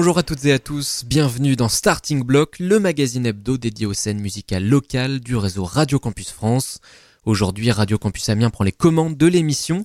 Bonjour 0.00 0.16
à 0.16 0.22
toutes 0.22 0.44
et 0.44 0.52
à 0.52 0.60
tous, 0.60 1.02
bienvenue 1.04 1.56
dans 1.56 1.68
Starting 1.68 2.22
Block, 2.22 2.60
le 2.60 2.78
magazine 2.78 3.26
hebdo 3.26 3.58
dédié 3.58 3.84
aux 3.84 3.94
scènes 3.94 4.20
musicales 4.20 4.64
locales 4.64 5.18
du 5.18 5.34
réseau 5.34 5.64
Radio 5.64 5.98
Campus 5.98 6.30
France. 6.30 6.78
Aujourd'hui, 7.24 7.72
Radio 7.72 7.98
Campus 7.98 8.28
Amiens 8.28 8.50
prend 8.50 8.62
les 8.62 8.70
commandes 8.70 9.16
de 9.16 9.26
l'émission 9.26 9.84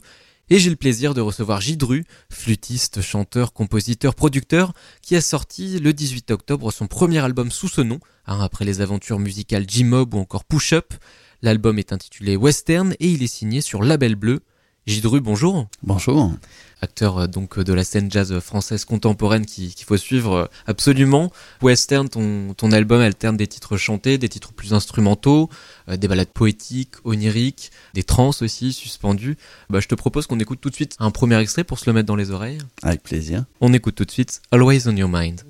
et 0.51 0.59
j'ai 0.59 0.69
le 0.69 0.75
plaisir 0.75 1.15
de 1.15 1.21
recevoir 1.21 1.61
Gidru, 1.61 2.05
flûtiste, 2.29 3.01
chanteur, 3.01 3.53
compositeur, 3.53 4.13
producteur, 4.13 4.73
qui 5.01 5.15
a 5.15 5.21
sorti 5.21 5.79
le 5.79 5.93
18 5.93 6.29
octobre 6.29 6.71
son 6.71 6.85
premier 6.85 7.17
album 7.17 7.49
sous 7.49 7.67
ce 7.67 7.81
nom, 7.81 7.99
hein, 8.27 8.39
après 8.39 8.65
les 8.65 8.81
aventures 8.81 9.17
musicales 9.17 9.67
G-Mob 9.67 10.13
ou 10.13 10.19
encore 10.19 10.43
Push 10.43 10.73
Up. 10.73 10.93
L'album 11.41 11.79
est 11.79 11.91
intitulé 11.91 12.35
Western 12.35 12.93
et 12.99 13.09
il 13.09 13.23
est 13.23 13.33
signé 13.33 13.61
sur 13.61 13.81
Label 13.81 14.13
Bleu. 14.13 14.41
Gidru, 14.85 15.21
bonjour. 15.21 15.67
Bonjour. 15.81 16.33
Acteur 16.81 17.17
euh, 17.17 17.27
donc 17.27 17.57
de 17.57 17.71
la 17.71 17.85
scène 17.85 18.11
jazz 18.11 18.37
française 18.39 18.83
contemporaine 18.83 19.45
qu'il 19.45 19.71
faut 19.85 19.95
suivre 19.95 20.33
euh, 20.33 20.45
absolument. 20.67 21.31
Western, 21.61 22.09
ton, 22.09 22.53
ton 22.53 22.73
album 22.73 22.99
alterne 22.99 23.37
des 23.37 23.47
titres 23.47 23.77
chantés, 23.77 24.17
des 24.17 24.27
titres 24.27 24.51
plus 24.51 24.73
instrumentaux, 24.73 25.49
euh, 25.87 25.95
des 25.95 26.09
ballades 26.09 26.27
poétiques, 26.27 26.95
oniriques, 27.05 27.71
des 27.93 28.03
trans 28.03 28.31
aussi 28.41 28.73
suspendus. 28.73 29.37
Bah, 29.69 29.79
je 29.79 29.87
te 29.87 29.95
propose 29.95 30.27
qu'on 30.27 30.39
écoute 30.39 30.59
tout 30.59 30.69
de 30.69 30.75
suite 30.75 30.97
un 30.99 31.11
premier 31.11 31.39
extrait 31.39 31.63
pour 31.63 31.79
se 31.79 31.89
le 31.89 31.93
mettre 31.93 32.07
dans 32.07 32.17
les 32.17 32.31
oreilles. 32.31 32.57
Avec 32.81 33.03
plaisir. 33.03 33.45
On 33.61 33.71
écoute 33.71 33.95
tout 33.95 34.05
de 34.05 34.11
suite 34.11 34.41
Always 34.51 34.85
on 34.89 34.97
Your 34.97 35.09
Mind. 35.09 35.43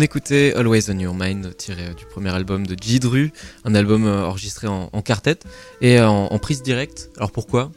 On 0.00 0.02
écoutait 0.02 0.54
Always 0.54 0.90
on 0.90 0.98
Your 0.98 1.14
Mind, 1.14 1.54
tiré 1.58 1.88
euh, 1.88 1.92
du 1.92 2.06
premier 2.06 2.30
album 2.30 2.66
de 2.66 2.74
Jidru, 2.80 3.34
un 3.66 3.74
album 3.74 4.06
euh, 4.06 4.24
enregistré 4.24 4.66
en, 4.66 4.88
en 4.90 5.02
quartet 5.02 5.36
et 5.82 5.98
euh, 5.98 6.08
en, 6.08 6.38
prise 6.38 6.62
directe. 6.62 7.10
Alors 7.18 7.30
pourquoi? 7.30 7.70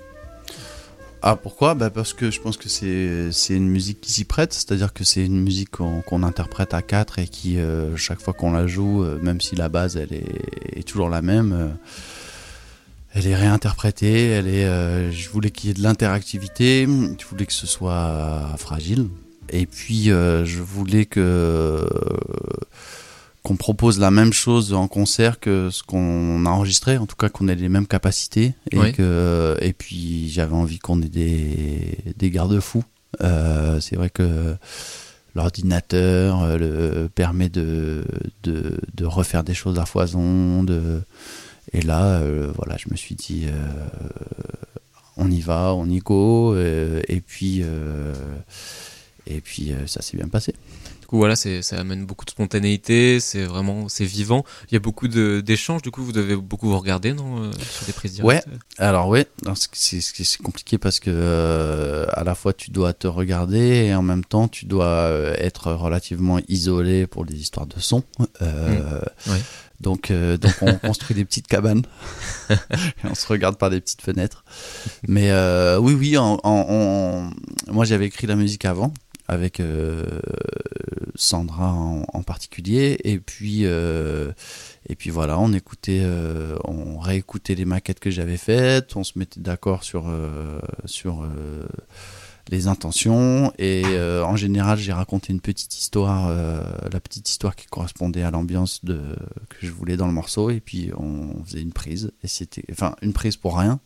Ah 1.22 1.36
pourquoi? 1.36 1.74
Bah 1.74 1.90
Parce 1.90 2.14
que 2.14 2.31
je 2.31 2.40
pense 2.40 2.56
que 2.56 2.70
c'est 2.70 3.54
une 3.54 3.68
musique 3.68 4.00
qui 4.00 4.14
s'y 4.14 4.24
prête, 4.24 4.54
c'est-à-dire 4.54 4.94
que 4.94 5.04
c'est 5.04 5.25
une 5.25 5.44
musique 5.44 5.72
qu'on 5.72 6.24
interprète 6.24 6.74
à 6.74 6.81
quatre 6.81 7.20
et 7.20 7.28
qui, 7.28 7.58
chaque 7.98 8.22
fois 8.22 8.34
qu'on 8.34 8.54
la 8.54 8.68
joue, 8.68 9.04
même 9.22 9.42
si 9.42 9.58
la 9.58 9.68
base 9.68 9.98
elle 9.98 10.14
est, 10.14 10.84
toujours 10.88 11.10
la 11.10 11.22
même, 11.22 11.76
elle 13.14 13.28
est 13.28 13.36
réinterprétée, 13.36 14.28
elle 14.28 14.48
est, 14.48 15.12
je 15.12 15.30
voulais 15.30 15.52
qu'il 15.52 15.69
y 15.69 15.72
ait 15.72 15.76
de 15.76 15.84
l'interactivité, 15.84 16.88
je 16.88 17.26
voulais 17.26 17.46
que 17.46 17.54
ce 17.54 17.68
soit 17.68 18.56
fragile, 18.58 19.08
et 19.54 19.68
puis, 19.68 20.10
euh, 20.10 20.46
je 20.46 20.62
voulais 20.64 21.06
que 21.06 21.88
qu'on 23.44 23.56
propose 23.56 24.00
la 24.00 24.10
même 24.10 24.32
chose 24.32 24.74
en 24.74 24.88
concert 24.88 25.40
que 25.40 25.70
ce 25.70 25.84
qu'on 25.84 26.46
a 26.46 26.50
enregistré, 26.50 26.98
en 26.98 27.06
tout 27.06 27.18
cas 27.18 27.28
qu'on 27.30 27.50
ait 27.50 27.56
les 27.56 27.70
mêmes 27.70 27.86
capacités. 27.86 28.56
Et, 28.72 28.94
que, 28.94 29.56
et 29.62 29.74
puis, 29.74 30.30
j'avais 30.30 30.56
envie 30.56 30.80
qu'on 30.80 31.02
ait 31.02 31.10
des, 31.10 31.98
des 32.18 32.32
garde-fous. 32.32 32.86
Euh, 33.22 33.80
c'est 33.80 33.96
vrai 33.96 34.10
que 34.10 34.56
l'ordinateur 35.36 36.42
euh, 36.42 36.58
le, 36.58 37.10
permet 37.10 37.50
de, 37.50 38.06
de, 38.44 38.80
de, 38.96 39.06
refaire 39.06 39.44
des 39.44 39.54
choses 39.54 39.78
à 39.78 39.86
foison. 39.86 40.64
De, 40.64 41.02
et 41.74 41.82
là, 41.82 42.24
voilà, 42.56 42.78
je 42.78 42.88
me 42.90 42.96
suis 42.96 43.16
dit, 43.16 43.46
on 45.18 45.30
y 45.30 45.42
va, 45.42 45.76
on 45.76 45.88
y 45.90 46.00
go. 46.00 46.58
et 46.58 47.22
puis 47.28 47.62
Et 49.28 49.42
puis 49.42 49.74
ça 49.88 50.02
s'est 50.02 50.18
bien 50.18 50.28
passé 50.28 50.54
voilà, 51.18 51.36
ça 51.36 51.80
amène 51.80 52.06
beaucoup 52.06 52.25
de 52.25 52.31
spontanéité, 52.31 53.20
c'est 53.20 53.44
vraiment, 53.44 53.88
c'est 53.88 54.06
vivant. 54.06 54.44
Il 54.70 54.74
y 54.74 54.78
a 54.78 54.80
beaucoup 54.80 55.08
d'échanges, 55.08 55.81
du 55.81 55.92
coup, 55.92 56.04
vous 56.04 56.12
devez 56.12 56.36
beaucoup 56.36 56.68
vous 56.68 56.80
regarder, 56.80 57.14
non, 57.14 57.44
euh, 57.44 57.52
sur 57.70 57.86
des 57.86 57.94
prises 57.94 58.14
directes. 58.14 58.48
Ouais. 58.48 58.54
Alors 58.80 59.08
ouais, 59.08 59.28
c'est 59.74 60.42
compliqué 60.42 60.78
parce 60.78 61.00
que 61.00 61.12
euh, 61.14 62.06
à 62.14 62.24
la 62.24 62.34
fois 62.36 62.54
tu 62.54 62.72
dois 62.72 62.94
te 62.94 63.08
regarder 63.08 63.86
et 63.86 63.96
en 63.96 64.02
même 64.02 64.24
temps 64.24 64.48
tu 64.48 64.66
dois 64.66 64.86
euh, 64.86 65.36
être 65.38 65.72
relativement 65.72 66.40
isolé 66.48 67.06
pour 67.06 67.26
les 67.26 67.36
histoires 67.36 67.68
de 67.68 67.80
son. 67.80 68.04
Mmh. 68.19 68.46
Donc, 69.81 70.12
donc 70.12 70.54
on 70.62 70.74
construit 70.88 71.16
des 71.16 71.26
petites 71.26 71.48
cabanes 71.48 71.84
et 72.50 72.56
on 73.04 73.16
se 73.16 73.28
regarde 73.28 73.58
par 73.58 73.69
des 73.69 73.81
petites 73.81 74.02
fenêtres. 74.02 74.44
Mais 75.08 75.31
oui, 75.78 75.94
oui, 75.94 76.16
moi 77.68 77.86
j'avais 77.86 78.06
écrit 78.08 78.26
la 78.26 78.36
musique 78.36 78.66
avant 78.66 78.94
avec 79.28 79.60
euh, 79.60 80.20
Sandra 81.16 81.72
en, 81.72 82.24
particulier. 82.24 82.98
Et 83.04 83.20
puis 83.20 83.62
euh, 83.64 84.31
et 84.88 84.96
puis 84.96 85.10
voilà 85.10 85.40
on 85.40 85.54
écoutait 85.54 86.02
euh, 86.04 86.58
on 86.66 87.00
réécoutait 87.00 87.56
les 87.56 87.66
maquettes 87.66 88.00
que 88.00 88.12
j'avais 88.12 88.38
faites. 88.38 88.96
On 88.96 89.04
se 89.04 89.18
mettait 89.18 89.40
d'accord 89.40 89.84
sur 89.84 90.12
sur 90.86 91.28
les 92.50 92.68
intentions. 92.68 93.54
Et 93.58 93.84
en 94.24 94.36
général 94.36 94.78
j'ai 94.78 94.94
raconté 94.94 95.34
une 95.34 95.42
petite 95.42 95.78
histoire 95.78 96.30
la 96.30 97.00
petite 97.00 97.30
histoire 97.30 97.56
qui 97.56 97.68
correspondait 97.68 98.24
à 98.24 98.31
l'ambiance 98.31 98.84
de 98.84 99.00
que 99.50 99.66
je 99.66 99.72
voulais 99.72 99.98
dans 99.98 100.08
le 100.08 100.14
morceau. 100.14 100.50
Et 100.50 100.60
puis 100.60 100.92
on 100.98 101.44
faisait 101.46 101.62
une 101.62 101.74
prise. 101.74 102.12
Et 102.24 102.28
c'était 102.28 102.64
enfin 102.72 102.96
une 103.02 103.14
prise 103.14 103.38
pour 103.38 103.58
rien. 103.58 103.80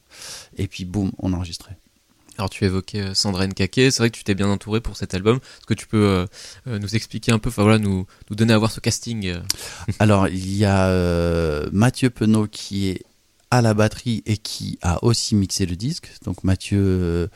Et 0.57 0.67
puis 0.67 0.85
boum 0.85 1.11
on 1.19 1.33
enregistrait 1.33 1.77
alors 2.37 2.49
tu 2.49 2.65
évoquais 2.65 3.01
euh, 3.01 3.13
Sandra 3.13 3.47
Nkake, 3.47 3.75
c'est 3.75 3.97
vrai 3.97 4.09
que 4.09 4.17
tu 4.17 4.23
t'es 4.23 4.35
bien 4.35 4.47
entouré 4.47 4.79
pour 4.79 4.95
cet 4.95 5.13
album. 5.13 5.37
Est-ce 5.37 5.65
que 5.65 5.73
tu 5.73 5.87
peux 5.87 6.05
euh, 6.05 6.25
euh, 6.67 6.79
nous 6.79 6.95
expliquer 6.95 7.31
un 7.31 7.39
peu, 7.39 7.49
enfin 7.49 7.63
voilà, 7.63 7.79
nous, 7.79 8.05
nous 8.29 8.35
donner 8.35 8.53
à 8.53 8.57
voir 8.57 8.71
ce 8.71 8.79
casting 8.79 9.35
Alors 9.99 10.27
il 10.27 10.55
y 10.55 10.65
a 10.65 11.69
Mathieu 11.71 12.09
Penaud 12.09 12.47
qui 12.47 12.89
est 12.89 13.03
à 13.49 13.61
la 13.61 13.73
batterie 13.73 14.23
et 14.25 14.37
qui 14.37 14.77
a 14.81 15.03
aussi 15.03 15.35
mixé 15.35 15.65
le 15.65 15.75
disque. 15.75 16.09
Donc 16.25 16.43
Mathieu, 16.43 17.29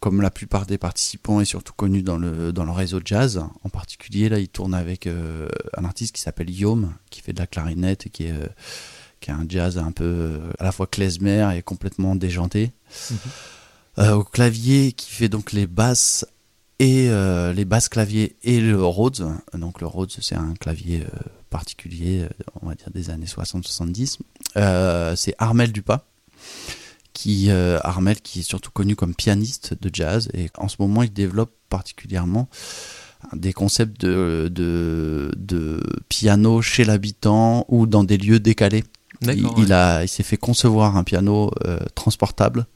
comme 0.00 0.20
la 0.20 0.30
plupart 0.30 0.66
des 0.66 0.78
participants, 0.78 1.40
est 1.40 1.46
surtout 1.46 1.72
connu 1.72 2.02
dans 2.02 2.18
le, 2.18 2.52
dans 2.52 2.64
le 2.64 2.72
réseau 2.72 3.00
jazz. 3.02 3.42
En 3.64 3.68
particulier, 3.70 4.28
là, 4.28 4.38
il 4.38 4.48
tourne 4.48 4.74
avec 4.74 5.06
un 5.06 5.84
artiste 5.84 6.14
qui 6.14 6.20
s'appelle 6.20 6.50
Yom, 6.50 6.92
qui 7.10 7.22
fait 7.22 7.32
de 7.32 7.38
la 7.38 7.46
clarinette 7.46 8.06
et 8.06 8.10
qui 8.10 8.24
est, 8.24 8.34
qui 9.20 9.30
a 9.30 9.36
un 9.36 9.46
jazz 9.48 9.78
un 9.78 9.92
peu 9.92 10.38
à 10.58 10.64
la 10.64 10.72
fois 10.72 10.86
klezmer 10.86 11.56
et 11.56 11.62
complètement 11.62 12.14
déjanté. 12.14 12.72
Mhm. 13.10 13.18
Euh, 13.98 14.14
au 14.14 14.24
clavier 14.24 14.92
qui 14.92 15.10
fait 15.10 15.28
donc 15.28 15.52
les 15.52 15.66
basses 15.66 16.26
et 16.78 17.10
euh, 17.10 17.52
les 17.52 17.66
basses 17.66 17.90
claviers 17.90 18.36
et 18.42 18.58
le 18.58 18.82
Rhodes. 18.82 19.28
Donc 19.52 19.82
le 19.82 19.86
Rhodes 19.86 20.10
c'est 20.18 20.34
un 20.34 20.54
clavier 20.54 21.02
euh, 21.02 21.18
particulier, 21.50 22.26
on 22.62 22.68
va 22.68 22.74
dire 22.74 22.88
des 22.90 23.10
années 23.10 23.26
60-70. 23.26 24.18
c'est 25.16 25.34
Armel 25.36 25.72
Dupas 25.72 26.06
qui 27.12 27.50
Armel 27.50 28.22
qui 28.22 28.40
est 28.40 28.44
surtout 28.44 28.70
connu 28.70 28.96
comme 28.96 29.14
pianiste 29.14 29.74
de 29.78 29.90
jazz 29.92 30.30
et 30.32 30.48
en 30.56 30.68
ce 30.68 30.76
moment 30.78 31.02
il 31.02 31.12
développe 31.12 31.52
particulièrement 31.68 32.48
des 33.34 33.52
concepts 33.52 34.00
de, 34.00 34.50
de, 34.50 35.82
piano 36.08 36.62
chez 36.62 36.84
l'habitant 36.84 37.66
ou 37.68 37.86
dans 37.86 38.04
des 38.04 38.16
lieux 38.16 38.40
décalés. 38.40 38.84
Il, 39.20 39.72
a, 39.72 40.02
il 40.02 40.08
s'est 40.08 40.24
fait 40.24 40.38
concevoir 40.38 40.96
un 40.96 41.04
piano 41.04 41.52
transportable 41.94 42.66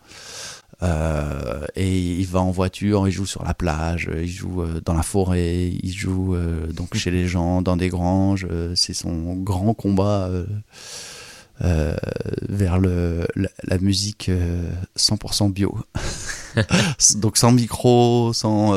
euh, 0.83 1.65
et 1.75 1.99
il 1.99 2.27
va 2.27 2.41
en 2.41 2.51
voiture, 2.51 3.09
il 3.09 3.11
joue 3.11 3.25
sur 3.25 3.43
la 3.45 3.55
plage, 3.55 4.11
il 4.15 4.29
joue 4.29 4.63
euh, 4.63 4.81
dans 4.85 4.93
la 4.93 5.03
forêt, 5.03 5.69
il 5.69 5.93
joue 5.93 6.35
euh, 6.35 6.67
donc 6.67 6.95
chez 6.97 7.11
les 7.11 7.27
gens, 7.27 7.63
dans 7.63 7.77
des 7.77 7.89
granges. 7.89 8.47
c'est 8.75 8.95
son 8.95 9.35
grand 9.37 9.75
combat 9.75 10.31
vers 11.61 12.79
le, 12.79 13.27
la, 13.35 13.79
musique 13.79 14.31
100% 14.99 15.53
bio. 15.53 15.79
donc 17.17 17.39
sans 17.39 17.53
micro, 17.53 18.33
sans 18.35 18.73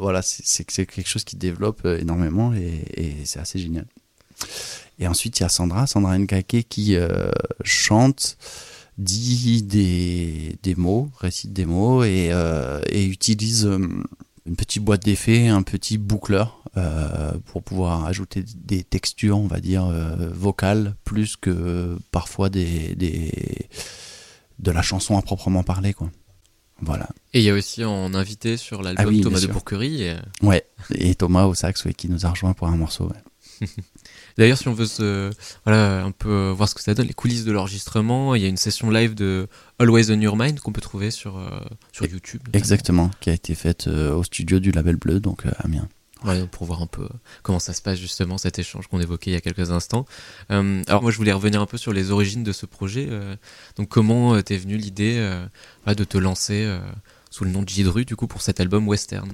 voilà, 0.00 0.22
c'est 0.22 0.64
quelque 0.64 1.08
chose 1.08 1.24
qui 1.24 1.36
développe 1.36 1.84
énormément 1.84 2.54
et, 2.54 2.84
et 2.96 3.14
c'est 3.24 3.40
assez 3.40 3.58
génial. 3.58 3.84
Et 4.98 5.06
ensuite 5.06 5.38
il 5.38 5.42
y 5.42 5.46
a 5.46 5.48
Sandra, 5.50 5.86
Sandra 5.86 6.18
Nkake 6.18 6.64
qui 6.68 6.96
chante 7.64 8.38
dit 8.98 9.62
des, 9.62 10.58
des 10.62 10.74
mots, 10.74 11.08
récite 11.18 11.52
des 11.52 11.64
mots 11.64 12.02
et, 12.02 12.28
euh, 12.32 12.80
et 12.90 13.06
utilise 13.06 13.64
euh, 13.66 13.78
une 14.46 14.56
petite 14.56 14.82
boîte 14.82 15.04
d'effets, 15.04 15.48
un 15.48 15.62
petit 15.62 15.98
boucleur 15.98 16.62
euh, 16.76 17.32
pour 17.46 17.62
pouvoir 17.62 18.04
ajouter 18.06 18.44
des 18.56 18.82
textures, 18.82 19.38
on 19.38 19.46
va 19.46 19.60
dire, 19.60 19.86
vocales, 20.34 20.94
plus 21.04 21.36
que 21.36 21.98
parfois 22.10 22.48
des, 22.48 22.94
des, 22.94 23.32
de 24.58 24.70
la 24.70 24.82
chanson 24.82 25.16
à 25.16 25.22
proprement 25.22 25.62
parler. 25.62 25.92
Quoi. 25.92 26.10
Voilà. 26.80 27.08
Et 27.34 27.40
il 27.40 27.44
y 27.44 27.50
a 27.50 27.54
aussi 27.54 27.84
en 27.84 28.14
invité 28.14 28.56
sur 28.56 28.82
l'album 28.82 29.14
ah 29.18 29.22
Thomas 29.22 29.40
de 29.40 29.46
Pourquerie. 29.48 30.02
Et... 30.02 30.16
Ouais, 30.42 30.64
et 30.94 31.14
Thomas 31.14 31.44
au 31.44 31.54
sax 31.54 31.86
qui 31.96 32.08
nous 32.08 32.24
a 32.24 32.30
rejoint 32.30 32.54
pour 32.54 32.68
un 32.68 32.76
morceau. 32.76 33.12
D'ailleurs, 34.38 34.58
si 34.58 34.68
on 34.68 34.72
veut 34.72 34.86
se, 34.86 35.30
voilà, 35.64 36.04
un 36.04 36.12
peu 36.12 36.50
voir 36.50 36.68
ce 36.68 36.74
que 36.74 36.82
ça 36.82 36.94
donne, 36.94 37.06
les 37.06 37.14
coulisses 37.14 37.44
de 37.44 37.52
l'enregistrement, 37.52 38.34
il 38.34 38.42
y 38.42 38.44
a 38.44 38.48
une 38.48 38.56
session 38.56 38.90
live 38.90 39.14
de 39.14 39.48
Always 39.78 40.10
on 40.10 40.20
Your 40.20 40.36
Mind 40.36 40.60
qu'on 40.60 40.72
peut 40.72 40.80
trouver 40.80 41.10
sur, 41.10 41.38
euh, 41.38 41.48
sur 41.92 42.06
YouTube. 42.06 42.42
Exactement, 42.52 43.10
qui 43.20 43.30
a 43.30 43.32
été 43.32 43.54
faite 43.54 43.86
euh, 43.86 44.14
au 44.14 44.24
studio 44.24 44.58
du 44.58 44.70
Label 44.70 44.96
Bleu, 44.96 45.20
donc 45.20 45.46
à 45.46 45.50
euh, 45.50 45.52
Amiens. 45.64 45.88
Ouais, 46.24 46.44
pour 46.50 46.66
voir 46.66 46.82
un 46.82 46.88
peu 46.88 47.08
comment 47.44 47.60
ça 47.60 47.72
se 47.72 47.80
passe 47.80 47.96
justement 47.96 48.38
cet 48.38 48.58
échange 48.58 48.88
qu'on 48.88 49.00
évoquait 49.00 49.30
il 49.30 49.34
y 49.34 49.36
a 49.36 49.40
quelques 49.40 49.70
instants. 49.70 50.04
alors 50.48 51.00
moi 51.00 51.12
je 51.12 51.16
voulais 51.16 51.30
revenir 51.30 51.60
un 51.62 51.66
peu 51.66 51.78
sur 51.78 51.92
les 51.92 52.10
origines 52.10 52.42
de 52.42 52.50
ce 52.50 52.66
projet. 52.66 53.08
donc 53.76 53.88
comment 53.88 54.42
t'es 54.42 54.56
venue 54.56 54.76
l'idée 54.76 55.14
de 55.86 56.02
te 56.02 56.18
lancer 56.18 56.68
sous 57.30 57.44
le 57.44 57.52
nom 57.52 57.62
de 57.62 57.68
Jidru 57.68 58.04
du 58.04 58.16
coup 58.16 58.26
pour 58.26 58.42
cet 58.42 58.58
album 58.58 58.88
western? 58.88 59.30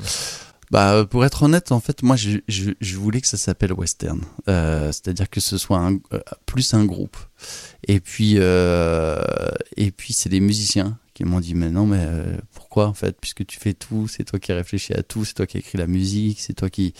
Bah, 0.71 0.95
euh, 0.95 1.05
pour 1.05 1.25
être 1.25 1.43
honnête, 1.43 1.73
en 1.73 1.81
fait, 1.81 2.03
moi, 2.03 2.17
je, 2.17 2.97
voulais 2.97 3.21
que 3.21 3.27
ça 3.27 3.37
s'appelle 3.37 3.73
western, 3.73 4.21
euh, 4.49 4.87
c'est-à-dire 4.87 5.29
que 5.29 5.41
ce 5.41 5.59
soit 5.59 5.91
euh, 6.13 6.21
plus 6.47 6.75
un 6.75 6.85
groupe. 6.85 7.17
Et 7.87 8.01
puis, 8.01 8.35
euh, 8.37 9.23
et 9.77 9.91
puis, 9.91 10.13
c'est 10.13 10.29
les 10.29 10.41
musiciens 10.41 10.99
qui 11.13 11.25
m'ont 11.25 11.41
dit, 11.41 11.55
mais 11.55 11.71
non, 11.71 11.87
mais 11.87 12.01
euh, 12.01 12.37
pourquoi 12.53 12.89
en 12.89 12.95
fait, 12.95 13.17
puisque 13.21 13.47
tu 13.47 13.59
fais 13.59 13.75
tout, 13.75 14.09
c'est 14.09 14.25
toi 14.25 14.39
qui 14.39 14.53
réfléchis 14.53 14.95
à 14.95 15.03
tout, 15.03 15.25
c'est 15.25 15.35
toi 15.35 15.47
qui 15.47 15.59
écris 15.59 15.79
la 15.79 15.87
musique, 15.87 16.41
c'est 16.41 16.55
toi 16.55 16.71
qui, 16.71 16.95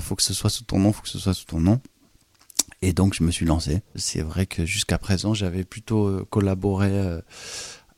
faut 0.00 0.14
que 0.14 0.22
ce 0.22 0.34
soit 0.34 0.50
sous 0.50 0.64
ton 0.64 0.78
nom, 0.78 0.92
faut 0.92 1.02
que 1.02 1.08
ce 1.08 1.18
soit 1.18 1.34
sous 1.34 1.46
ton 1.46 1.60
nom. 1.60 1.80
Et 2.82 2.92
donc, 2.92 3.14
je 3.14 3.24
me 3.24 3.30
suis 3.30 3.46
lancé. 3.46 3.80
C'est 3.94 4.22
vrai 4.22 4.46
que 4.46 4.64
jusqu'à 4.66 4.98
présent, 4.98 5.34
j'avais 5.34 5.64
plutôt 5.64 6.24
collaboré 6.26 7.20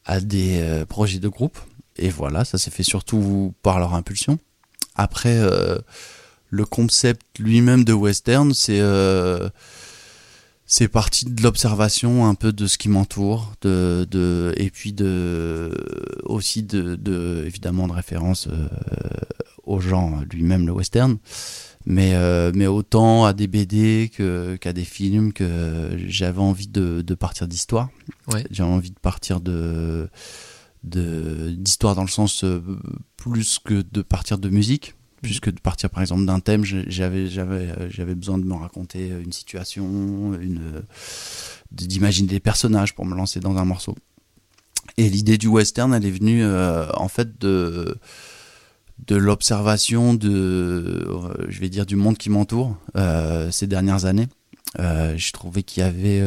à 0.04 0.20
des 0.20 0.84
projets 0.88 1.18
de 1.18 1.28
groupe. 1.28 1.58
Et 1.96 2.10
voilà, 2.10 2.44
ça 2.44 2.58
s'est 2.58 2.70
fait 2.70 2.84
surtout 2.84 3.52
par 3.62 3.80
leur 3.80 3.94
impulsion. 3.94 4.38
Après, 4.98 5.38
euh, 5.38 5.78
le 6.50 6.64
concept 6.66 7.22
lui-même 7.38 7.84
de 7.84 7.92
western, 7.92 8.52
c'est 8.52 8.80
euh, 8.80 9.48
c'est 10.66 10.88
parti 10.88 11.24
de 11.24 11.42
l'observation 11.42 12.26
un 12.26 12.34
peu 12.34 12.52
de 12.52 12.66
ce 12.66 12.76
qui 12.76 12.90
m'entoure, 12.90 13.54
de, 13.62 14.06
de, 14.10 14.52
et 14.56 14.70
puis 14.70 14.92
de 14.92 15.72
aussi 16.24 16.62
de, 16.64 16.96
de 16.96 17.44
évidemment 17.46 17.86
de 17.86 17.92
référence 17.92 18.48
euh, 18.48 18.68
au 19.64 19.80
genre 19.80 20.10
lui-même 20.32 20.66
le 20.66 20.72
western, 20.72 21.16
mais 21.86 22.14
mais 22.52 22.66
autant 22.66 23.24
à 23.24 23.32
des 23.32 23.46
BD 23.46 24.10
que 24.14 24.56
qu'à 24.56 24.72
des 24.72 24.84
films 24.84 25.32
que 25.32 25.90
j'avais 26.08 26.40
envie 26.40 26.68
de, 26.68 27.02
de 27.02 27.14
partir 27.14 27.46
d'histoire. 27.46 27.88
Ouais. 28.32 28.44
J'avais 28.50 28.68
envie 28.68 28.90
de 28.90 28.98
partir 28.98 29.40
de 29.40 30.10
d'histoire 30.84 31.94
dans 31.94 32.02
le 32.02 32.08
sens 32.08 32.44
euh, 32.44 32.60
plus 33.16 33.58
que 33.58 33.82
de 33.90 34.02
partir 34.02 34.38
de 34.38 34.48
musique 34.48 34.94
plus 35.20 35.40
que 35.40 35.50
de 35.50 35.58
partir 35.58 35.90
par 35.90 36.02
exemple 36.02 36.24
d'un 36.24 36.38
thème 36.38 36.64
j'avais 36.64 37.26
j'avais 37.26 37.70
euh, 37.70 37.90
j'avais 37.90 38.14
besoin 38.14 38.38
de 38.38 38.44
me 38.44 38.54
raconter 38.54 39.08
une 39.08 39.32
situation 39.32 40.34
une 40.34 40.84
d'imaginer 41.72 42.28
des 42.28 42.40
personnages 42.40 42.94
pour 42.94 43.04
me 43.04 43.14
lancer 43.14 43.40
dans 43.40 43.56
un 43.56 43.64
morceau. 43.64 43.94
Et 44.96 45.10
l'idée 45.10 45.36
du 45.36 45.48
western 45.48 45.92
elle 45.92 46.06
est 46.06 46.10
venue 46.10 46.44
euh, 46.44 46.86
en 46.94 47.08
fait 47.08 47.38
de 47.40 47.98
de 49.06 49.16
l'observation 49.16 50.14
de 50.14 51.08
je 51.48 51.60
vais 51.60 51.68
dire 51.68 51.86
du 51.86 51.96
monde 51.96 52.18
qui 52.18 52.30
m'entoure 52.30 52.76
ces 53.50 53.66
dernières 53.66 54.04
années. 54.04 54.28
Je 54.76 55.32
trouvais 55.32 55.62
qu'il 55.62 55.82
y 55.82 55.86
avait 55.86 56.20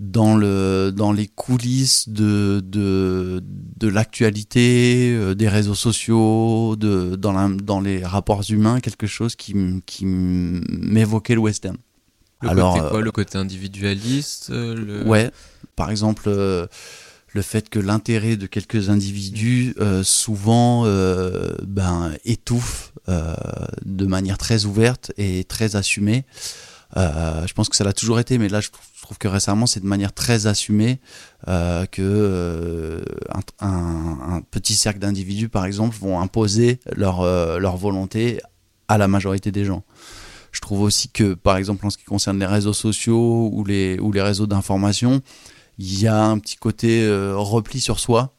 dans, 0.00 0.36
le, 0.36 0.90
dans 0.90 1.12
les 1.12 1.28
coulisses 1.28 2.08
de, 2.08 2.60
de, 2.64 3.40
de 3.44 3.88
l'actualité, 3.88 5.12
euh, 5.12 5.34
des 5.34 5.48
réseaux 5.48 5.76
sociaux, 5.76 6.74
de, 6.74 7.14
dans, 7.14 7.32
la, 7.32 7.48
dans 7.48 7.80
les 7.80 8.04
rapports 8.04 8.42
humains, 8.48 8.80
quelque 8.80 9.06
chose 9.06 9.36
qui, 9.36 9.54
qui 9.86 10.06
m'évoquait 10.06 11.34
le 11.34 11.40
western. 11.40 11.76
Le 12.42 12.48
Alors, 12.48 12.74
côté 12.74 12.88
quoi 12.88 13.00
Le 13.02 13.12
côté 13.12 13.38
individualiste 13.38 14.48
euh, 14.50 14.74
le... 14.74 15.06
Ouais, 15.06 15.30
par 15.76 15.90
exemple, 15.90 16.30
le 17.32 17.42
fait 17.42 17.68
que 17.68 17.78
l'intérêt 17.78 18.36
de 18.36 18.46
quelques 18.46 18.90
individus 18.90 19.74
euh, 19.78 20.02
souvent 20.02 20.84
euh, 20.84 21.54
ben, 21.62 22.12
étouffe 22.24 22.92
euh, 23.08 23.34
de 23.84 24.06
manière 24.06 24.38
très 24.38 24.64
ouverte 24.64 25.12
et 25.16 25.44
très 25.44 25.76
assumée. 25.76 26.24
Je 26.96 27.52
pense 27.52 27.68
que 27.68 27.76
ça 27.76 27.84
l'a 27.84 27.92
toujours 27.92 28.20
été, 28.20 28.38
mais 28.38 28.48
là 28.48 28.60
je 28.60 28.70
trouve 29.02 29.18
que 29.18 29.28
récemment 29.28 29.66
c'est 29.66 29.80
de 29.80 29.86
manière 29.86 30.12
très 30.12 30.46
assumée 30.46 30.98
que 31.46 33.02
un, 33.60 34.36
un, 34.36 34.40
petit 34.50 34.74
cercle 34.74 34.98
d'individus 34.98 35.48
par 35.48 35.64
exemple 35.64 35.96
vont 36.00 36.20
imposer 36.20 36.80
leur, 36.96 37.24
leur 37.58 37.76
volonté 37.76 38.40
à 38.88 38.98
la 38.98 39.08
majorité 39.08 39.52
des 39.52 39.64
gens. 39.64 39.84
Je 40.52 40.60
trouve 40.60 40.82
aussi 40.82 41.08
que 41.08 41.34
par 41.34 41.56
exemple 41.56 41.86
en 41.86 41.90
ce 41.90 41.98
qui 41.98 42.04
concerne 42.04 42.38
les 42.38 42.46
réseaux 42.46 42.72
sociaux 42.72 43.50
ou 43.52 43.64
les, 43.64 43.98
réseaux 44.14 44.46
d'information, 44.46 45.22
il 45.78 46.00
y 46.00 46.06
a 46.06 46.24
un 46.24 46.38
petit 46.38 46.56
côté 46.56 47.04
euh, 47.04 47.34
repli 47.36 47.80
sur 47.80 48.00
soi. 48.00 48.32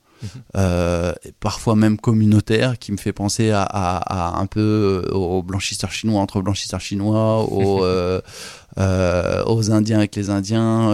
Euh, 0.56 1.14
parfois 1.40 1.76
même 1.76 1.98
communautaire, 1.98 2.78
qui 2.80 2.92
me 2.92 2.98
fait 2.98 3.14
penser 3.14 3.52
à, 3.54 4.40
un 4.40 4.46
peu 4.46 5.04
euh, 5.10 5.14
aux 5.14 5.44
blanchisseurs 5.44 5.92
chinois 5.92 6.22
entre 6.22 6.42
blanchisseurs 6.42 6.82
chinois, 6.82 7.44
aux, 7.44 7.84
aux 8.78 9.72
Indiens 9.72 9.98
avec 9.98 10.16
les 10.16 10.30
Indiens, 10.30 10.92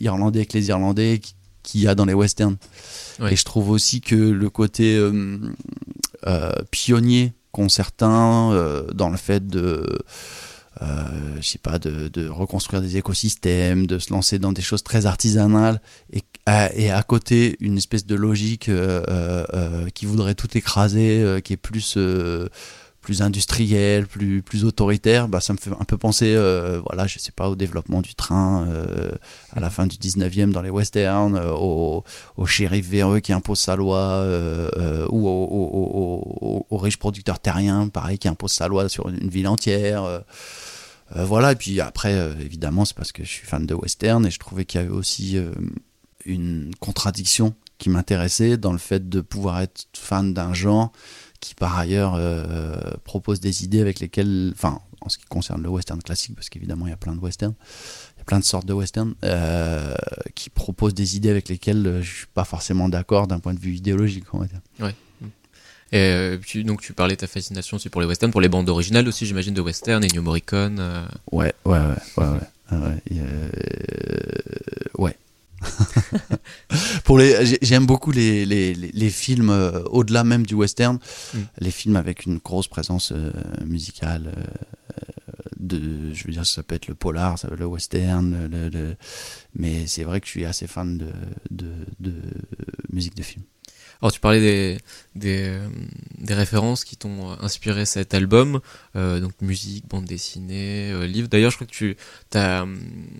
Irlandais 0.00 0.40
avec 0.40 0.52
les 0.52 0.68
Irlandais, 0.68 1.20
qu'il 1.62 1.80
y 1.80 1.88
a 1.88 1.94
dans 1.94 2.04
les 2.04 2.14
westerns. 2.14 2.56
Et 3.30 3.36
je 3.36 3.44
trouve 3.44 3.70
aussi 3.70 4.00
que 4.00 4.16
le 4.16 4.50
côté 4.50 5.00
pionnier 6.70 7.34
qu'ont 7.52 7.68
certains 7.68 8.84
dans 8.94 9.10
le 9.10 9.16
fait 9.16 9.46
de 9.46 9.86
euh, 10.80 11.36
je 11.40 11.46
sais 11.46 11.58
pas, 11.58 11.78
de, 11.78 12.28
reconstruire 12.28 12.80
des 12.80 12.96
écosystèmes, 12.96 13.86
de 13.86 13.98
se 13.98 14.12
lancer 14.12 14.38
dans 14.38 14.52
des 14.52 14.62
choses 14.62 14.82
très 14.82 15.06
artisanales, 15.06 15.80
et, 16.12 16.22
et 16.46 16.90
à 16.90 17.02
côté 17.02 17.56
une 17.60 17.78
espèce 17.78 18.06
de 18.06 18.14
logique 18.14 18.68
euh, 18.68 19.02
euh, 19.54 19.88
qui 19.90 20.06
voudrait 20.06 20.34
tout 20.34 20.56
écraser, 20.56 21.40
qui 21.44 21.52
est 21.52 21.56
plus 21.56 21.98
plus 23.00 23.20
industriel, 23.20 24.06
plus 24.06 24.42
plus 24.42 24.64
autoritaire, 24.64 25.26
bah 25.26 25.40
ça 25.40 25.52
me 25.52 25.58
fait 25.58 25.70
un 25.70 25.84
peu 25.84 25.96
penser, 25.96 26.34
voilà, 26.86 27.06
je 27.06 27.18
sais 27.18 27.32
pas, 27.32 27.48
au 27.48 27.56
développement 27.56 28.00
du 28.00 28.14
train 28.14 28.68
à 29.52 29.60
la 29.60 29.70
fin 29.70 29.86
du 29.86 29.96
19e 29.96 30.52
dans 30.52 30.62
les 30.62 30.70
westerns, 30.70 31.36
au, 31.36 32.04
au 32.36 32.46
shérif 32.46 32.88
véreux 32.88 33.20
qui 33.20 33.32
impose 33.32 33.58
sa 33.58 33.74
loi, 33.74 34.24
ou 35.10 35.28
au, 35.28 36.66
au, 36.70 36.76
riche 36.76 36.96
producteur 36.96 37.40
terrien, 37.40 37.88
pareil, 37.88 38.18
qui 38.18 38.28
impose 38.28 38.52
sa 38.52 38.68
loi 38.68 38.88
sur 38.88 39.08
une 39.08 39.28
ville 39.28 39.48
entière. 39.48 40.22
Euh, 41.16 41.24
voilà, 41.24 41.52
et 41.52 41.56
puis 41.56 41.80
après, 41.80 42.14
euh, 42.14 42.34
évidemment, 42.40 42.84
c'est 42.84 42.96
parce 42.96 43.12
que 43.12 43.24
je 43.24 43.28
suis 43.28 43.46
fan 43.46 43.66
de 43.66 43.74
western 43.74 44.24
et 44.26 44.30
je 44.30 44.38
trouvais 44.38 44.64
qu'il 44.64 44.80
y 44.80 44.84
avait 44.84 44.92
aussi 44.92 45.36
euh, 45.36 45.52
une 46.24 46.72
contradiction 46.80 47.54
qui 47.78 47.90
m'intéressait 47.90 48.56
dans 48.56 48.72
le 48.72 48.78
fait 48.78 49.08
de 49.08 49.20
pouvoir 49.20 49.60
être 49.60 49.86
fan 49.94 50.32
d'un 50.34 50.54
genre 50.54 50.92
qui 51.40 51.54
par 51.54 51.76
ailleurs 51.76 52.20
propose 53.02 53.40
des 53.40 53.64
idées 53.64 53.80
avec 53.80 53.98
lesquelles, 53.98 54.52
enfin, 54.54 54.80
en 55.00 55.08
ce 55.08 55.18
qui 55.18 55.24
concerne 55.24 55.62
le 55.62 55.68
western 55.68 56.00
classique, 56.00 56.36
parce 56.36 56.48
qu'évidemment 56.48 56.86
il 56.86 56.90
y 56.90 56.92
a 56.92 56.96
plein 56.96 57.16
de 57.16 57.20
westerns, 57.20 57.54
il 58.16 58.18
y 58.18 58.20
a 58.20 58.24
plein 58.24 58.38
de 58.38 58.44
sortes 58.44 58.66
de 58.66 58.72
westerns, 58.72 59.14
qui 60.36 60.50
proposent 60.50 60.94
des 60.94 61.16
idées 61.16 61.30
avec 61.30 61.48
lesquelles 61.48 61.98
je 62.02 62.10
suis 62.18 62.26
pas 62.32 62.44
forcément 62.44 62.88
d'accord 62.88 63.26
d'un 63.26 63.40
point 63.40 63.54
de 63.54 63.58
vue 63.58 63.74
idéologique, 63.74 64.32
on 64.32 64.38
va 64.38 64.46
dire. 64.46 64.60
Ouais. 64.78 64.94
Et 65.92 65.98
euh, 65.98 66.38
puis, 66.38 66.64
donc 66.64 66.80
tu 66.80 66.94
parlais 66.94 67.16
de 67.16 67.20
ta 67.20 67.26
fascination 67.26 67.76
aussi 67.76 67.90
pour 67.90 68.00
les 68.00 68.06
westerns, 68.06 68.30
pour 68.30 68.40
les 68.40 68.48
bandes 68.48 68.68
originales 68.70 69.06
aussi, 69.06 69.26
j'imagine, 69.26 69.52
de 69.52 69.60
western, 69.60 70.02
Ennio 70.02 70.22
Morricone. 70.22 70.78
Euh. 70.80 71.04
Ouais, 71.30 71.52
ouais, 71.66 71.78
ouais, 71.78 72.24
ouais, 72.24 72.26
ouais. 72.70 72.78
ouais. 73.10 73.20
ouais. 74.98 75.16
pour 77.04 77.18
les, 77.18 77.58
j'aime 77.62 77.86
beaucoup 77.86 78.10
les, 78.10 78.44
les, 78.44 78.74
les, 78.74 79.10
films 79.10 79.50
euh, 79.50 79.82
au-delà 79.84 80.24
même 80.24 80.44
du 80.44 80.54
western, 80.54 80.98
mm. 81.34 81.38
les 81.58 81.70
films 81.70 81.96
avec 81.96 82.26
une 82.26 82.38
grosse 82.38 82.68
présence 82.68 83.12
musicale. 83.64 84.32
de, 85.58 86.12
je 86.12 86.26
veux 86.26 86.32
dire, 86.32 86.46
ça 86.46 86.62
peut 86.62 86.74
être 86.74 86.88
le 86.88 86.94
polar, 86.94 87.38
ça 87.38 87.48
peut 87.48 87.54
être 87.54 87.60
le 87.60 87.66
western, 87.66 88.48
le, 88.50 88.96
mais 89.54 89.86
c'est 89.86 90.04
vrai 90.04 90.20
que 90.20 90.26
je 90.26 90.32
suis 90.32 90.44
assez 90.44 90.66
fan 90.66 90.98
de, 90.98 91.12
de, 91.50 91.72
de 92.00 92.14
musique 92.92 93.14
de 93.14 93.22
film. 93.22 93.44
Alors 94.02 94.10
tu 94.10 94.18
parlais 94.18 94.40
des, 94.40 94.78
des, 95.14 95.44
euh, 95.46 96.34
références 96.34 96.84
qui 96.84 96.96
t'ont 96.96 97.30
euh, 97.30 97.34
inspiré 97.40 97.86
cet 97.86 98.14
album, 98.14 98.58
euh, 98.96 99.20
donc 99.20 99.30
musique, 99.40 99.88
bande 99.88 100.06
dessinée, 100.06 100.90
euh, 100.90 101.06
livre. 101.06 101.28
D'ailleurs, 101.28 101.52
je 101.52 101.56
crois 101.56 101.68
que 101.68 101.72
tu 101.72 101.96
as 102.34 102.66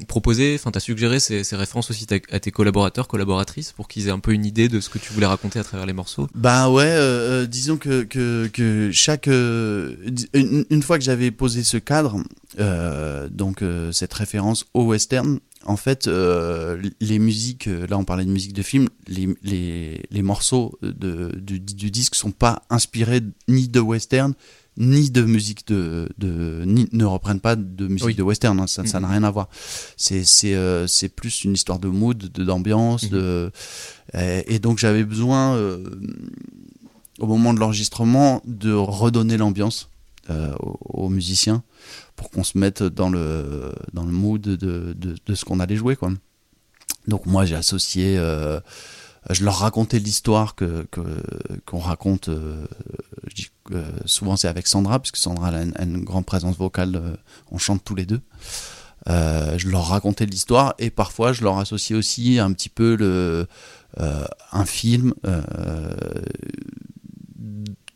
proposé, 0.09 0.57
enfin 0.59 0.73
tu 0.73 0.79
as 0.79 0.81
suggéré 0.81 1.21
ces, 1.21 1.45
ces, 1.45 1.55
références 1.55 1.89
aussi 1.91 2.05
à 2.33 2.41
tes 2.41 2.51
collaborateurs, 2.51 3.07
collaboratrices, 3.07 3.71
pour 3.71 3.87
qu'ils 3.87 4.09
aient 4.09 4.13
un 4.13 4.19
peu 4.19 4.33
une 4.33 4.45
idée 4.45 4.69
de 4.69 4.81
ce 4.81 4.91
que 4.91 4.99
tu 4.99 5.13
voulais 5.13 5.27
raconter 5.27 5.61
à 5.61 5.65
travers 5.65 5.87
les 5.87 5.93
morceaux. 5.93 6.27
Bah 6.35 6.69
ouais, 6.69 7.47
disons 7.47 7.77
que, 7.77 8.03
que, 8.03 8.51
que 8.53 8.91
chaque... 8.93 9.29
Une, 9.29 10.83
fois 10.83 10.99
que 10.99 11.05
j'avais 11.05 11.31
posé 11.31 11.63
ce 11.63 11.77
cadre, 11.77 12.19
donc 13.31 13.63
cette 13.93 14.13
référence 14.15 14.67
au 14.75 14.83
western, 14.87 15.39
en 15.65 15.77
fait, 15.77 16.07
euh, 16.07 16.81
les 17.01 17.19
musiques, 17.19 17.69
euh, 17.69 17.87
là 17.87 17.99
on 17.99 18.05
parlait 18.05 18.25
de 18.25 18.31
musique 18.31 18.53
de 18.53 18.63
film, 18.63 18.89
les, 19.07 19.29
les, 19.43 20.03
les 20.11 20.23
morceaux 20.23 20.79
de, 20.83 21.33
du, 21.37 21.61
du, 21.61 21.91
disque 21.91 22.15
sont 22.15 22.33
pas 22.33 22.63
inspirés 22.71 23.21
ni 23.49 23.69
de 23.69 23.81
western, 23.81 24.35
ni 24.77 25.11
de 25.11 25.23
musique 25.23 25.67
de, 25.69 26.09
de 26.19 26.65
ni, 26.67 26.89
ne 26.93 27.05
reprennent 27.05 27.41
pas 27.41 27.57
de 27.57 27.87
musique 27.87 28.17
de 28.17 28.23
western, 28.23 28.59
hein, 28.59 28.67
ça 28.67 29.01
n'a 29.01 29.09
rien 29.09 29.23
à 29.23 29.31
voir. 29.31 29.49
C'est 29.97 30.25
c'est 30.25 30.55
euh, 30.55 30.87
plus 31.15 31.45
une 31.45 31.53
histoire 31.53 31.79
de 31.79 31.89
mood, 31.89 32.19
de 32.19 32.45
d'ambiance, 32.45 33.09
de 33.09 33.53
mhm. 34.15 34.43
et, 34.49 34.59
donc 34.59 34.79
j'avais 34.79 35.05
besoin 35.05 35.57
au 37.19 37.27
moment 37.27 37.55
de 37.55 37.61
l'enregistrement 37.61 38.43
de 38.47 38.73
redonner 38.73 39.37
l'ambiance 39.37 39.92
aux, 40.31 40.79
aux 40.85 41.09
musiciens 41.09 41.63
pour 42.17 42.31
qu'on 42.31 42.45
se 42.45 42.57
mette 42.57 42.83
dans 42.83 43.11
le, 43.11 43.73
dans 43.93 44.05
le 44.05 44.13
mood 44.13 44.41
de, 44.41 44.95
de, 44.95 45.35
ce 45.35 45.45
qu'on 45.45 45.61
allait 45.61 45.77
jouer. 45.77 45.97
Quoi. 45.97 46.13
Donc 47.09 47.27
moi 47.27 47.45
j'ai 47.45 47.57
associé, 47.57 48.17
euh, 48.19 48.61
je 49.31 49.45
leur 49.45 49.57
racontais 49.59 49.99
l'histoire 49.99 50.55
que, 50.55 50.87
qu'on 51.67 51.79
raconte, 51.79 52.29
euh, 52.29 52.67
euh, 53.73 53.91
souvent 54.05 54.37
c'est 54.37 54.49
avec 54.49 54.67
Sandra, 54.67 55.01
puisque 55.01 55.17
Sandra 55.17 55.49
a 55.49 55.83
une, 55.83 56.05
grande 56.05 56.27
présence 56.27 56.57
vocale, 56.57 57.19
on 57.51 57.59
chante 57.59 57.83
tous 57.85 57.95
les 57.95 58.07
deux. 58.07 58.21
je 59.07 59.69
leur 59.69 59.89
racontais 59.89 60.27
l'histoire 60.27 60.75
et 60.79 60.91
parfois 60.91 61.33
je 61.33 61.43
leur 61.43 61.59
associais 61.59 61.97
aussi 61.97 62.39
un 62.39 62.53
petit 62.53 62.69
peu 62.69 62.95
le, 62.95 63.47
un 63.99 64.65
film 64.65 65.15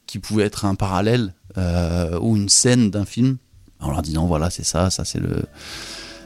qui 0.07 0.19
pouvait 0.19 0.45
être 0.45 0.65
un 0.65 0.75
parallèle 0.75 1.35
ou 1.57 2.37
une 2.37 2.49
scène 2.49 2.91
d'un 2.91 3.05
film 3.05 3.39
en 3.81 3.91
leur 3.91 4.03
disant 4.03 4.27
voilà 4.27 4.51
c'est 4.51 4.65
ça, 4.65 4.91
ça 4.91 5.05
c'est 5.05 5.21
le 5.21 5.45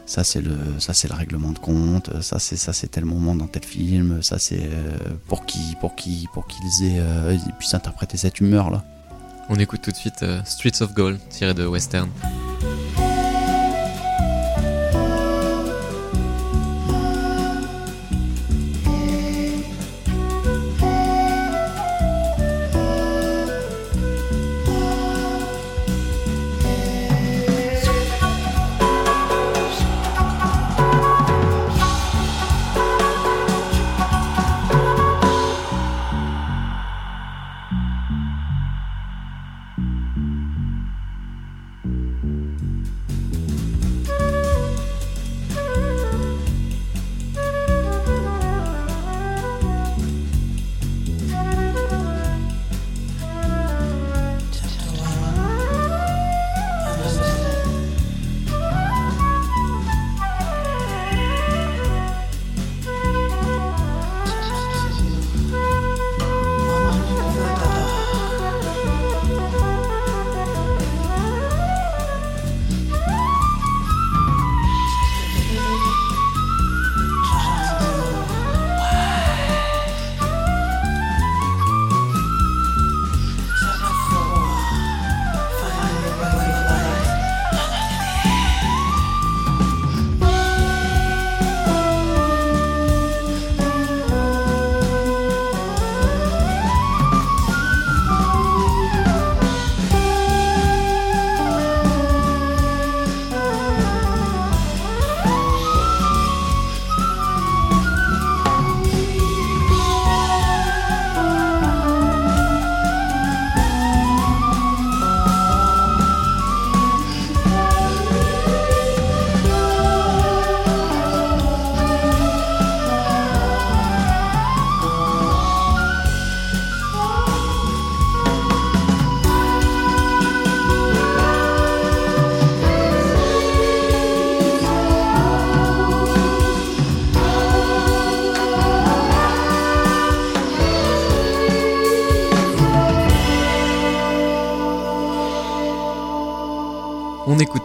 ça 0.06 0.24
c'est 0.24 0.40
le 0.40 0.56
ça 0.78 0.92
c'est 0.92 1.08
le 1.08 1.14
règlement 1.14 1.52
de 1.52 1.58
compte, 1.58 2.10
ça 2.22 2.38
c'est 2.38 2.56
ça 2.56 2.72
c'est 2.72 2.88
tel 2.88 3.04
moment 3.04 3.34
dans 3.34 3.46
tel 3.46 3.64
film, 3.64 4.22
ça 4.22 4.38
c'est 4.38 4.62
euh, 4.62 4.98
pour 5.28 5.46
qui 5.46 5.76
pour 5.80 5.94
qui 5.94 6.28
pour 6.32 6.46
qu'ils 6.46 6.98
euh, 6.98 7.36
puissent 7.58 7.74
interpréter 7.74 8.16
cette 8.16 8.40
humeur 8.40 8.70
là. 8.70 8.84
On 9.48 9.56
écoute 9.56 9.82
tout 9.82 9.90
de 9.90 9.96
suite 9.96 10.22
euh, 10.22 10.40
Streets 10.44 10.82
of 10.82 10.94
Gold 10.94 11.18
tiré 11.28 11.54
de 11.54 11.66
Western. 11.66 12.08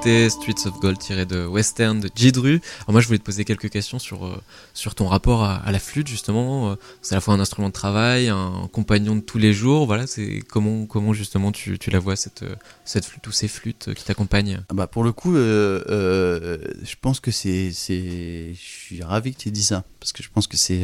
Streets 0.06 0.68
of 0.68 0.80
Gold 0.80 1.00
tiré 1.00 1.26
de 1.26 1.48
Western 1.48 2.00
de 2.00 2.10
Jidru. 2.16 2.62
Alors 2.82 2.92
moi 2.92 3.02
je 3.02 3.08
voulais 3.08 3.18
te 3.18 3.24
poser 3.24 3.44
quelques 3.44 3.72
questions 3.72 3.98
sur, 3.98 4.28
euh, 4.28 4.40
sur 4.76 4.94
ton 4.94 5.08
rapport 5.08 5.44
à, 5.44 5.72
la 5.72 5.80
flûte 5.80 6.08
justement. 6.08 6.70
Euh, 6.70 6.76
c'est 7.02 7.16
à 7.16 7.18
la 7.18 7.22
fois 7.22 7.34
un 7.34 7.40
instrument 7.40 7.70
de 7.70 7.74
travail, 7.74 8.30
un 8.30 8.70
compagnon 8.72 9.16
de 9.16 9.22
tous 9.22 9.40
les 9.40 9.52
jours. 9.52 9.88
Voilà, 9.88 10.06
c'est 10.06 10.42
comment, 10.48 10.86
comment 10.86 11.12
justement 11.12 11.52
tu, 11.52 11.80
tu 11.80 11.90
la 11.90 11.98
vois 11.98 12.16
cette, 12.16 12.46
cette 12.84 13.06
flûte 13.06 13.26
ou 13.26 13.32
ces 13.32 13.48
flûtes 13.48 13.96
qui 13.96 14.04
t'accompagnent? 14.04 14.60
Ah 14.70 14.76
bah 14.76 14.86
Pour 14.86 15.04
le 15.04 15.12
coup, 15.12 15.36
euh, 15.36 16.58
je 16.84 16.96
pense 17.02 17.20
que 17.20 17.32
c'est... 17.32 17.72
Je 17.72 18.54
suis 18.54 19.02
ravi 19.02 19.34
que 19.34 19.40
tu 19.40 19.50
aies 19.50 19.52
dit 19.52 19.64
ça. 19.64 19.86
Parce 20.00 20.14
que 20.14 20.22
je 20.22 20.30
pense 20.30 20.46
que 20.46 20.58
c'est 20.58 20.84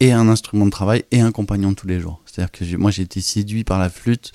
et 0.00 0.12
un 0.12 0.28
instrument 0.28 0.66
de 0.66 0.70
travail 0.70 1.04
et 1.12 1.20
un 1.20 1.32
compagnon 1.32 1.70
de 1.70 1.76
tous 1.76 1.88
les 1.88 1.98
jours. 1.98 2.20
C'est-à-dire 2.26 2.52
que 2.52 2.76
moi 2.76 2.90
j'ai 2.90 3.02
été 3.02 3.22
séduit 3.22 3.64
par 3.64 3.78
la 3.78 3.88
flûte 3.88 4.32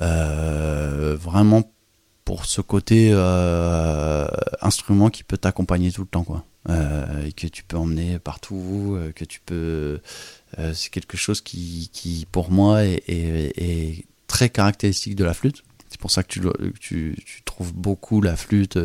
vraiment 0.00 1.62
pour 2.24 2.46
ce 2.46 2.60
côté 2.60 3.10
euh, 3.12 4.26
instrument 4.60 5.10
qui 5.10 5.24
peut 5.24 5.36
t'accompagner 5.36 5.92
tout 5.92 6.02
le 6.02 6.06
temps 6.08 6.24
quoi. 6.24 6.44
Euh, 6.70 7.30
que 7.36 7.46
tu 7.46 7.62
peux 7.62 7.76
emmener 7.76 8.18
partout 8.18 8.96
euh, 8.96 9.12
que 9.12 9.26
tu 9.26 9.40
peux 9.44 10.00
c'est 10.72 10.88
quelque 10.90 11.16
chose 11.16 11.42
qui, 11.42 11.90
qui 11.92 12.26
pour 12.30 12.50
moi 12.50 12.84
est, 12.84 13.02
est, 13.08 14.06
très 14.28 14.48
caractéristique 14.48 15.16
de 15.16 15.24
la 15.24 15.34
flûte. 15.34 15.62
C'est 15.90 16.00
pour 16.00 16.10
ça 16.10 16.22
que 16.22 16.28
tu, 16.28 16.40
tu, 16.80 17.16
tu 17.24 17.42
trouves 17.42 17.72
beaucoup 17.74 18.20
la 18.20 18.36
flûte 18.36 18.78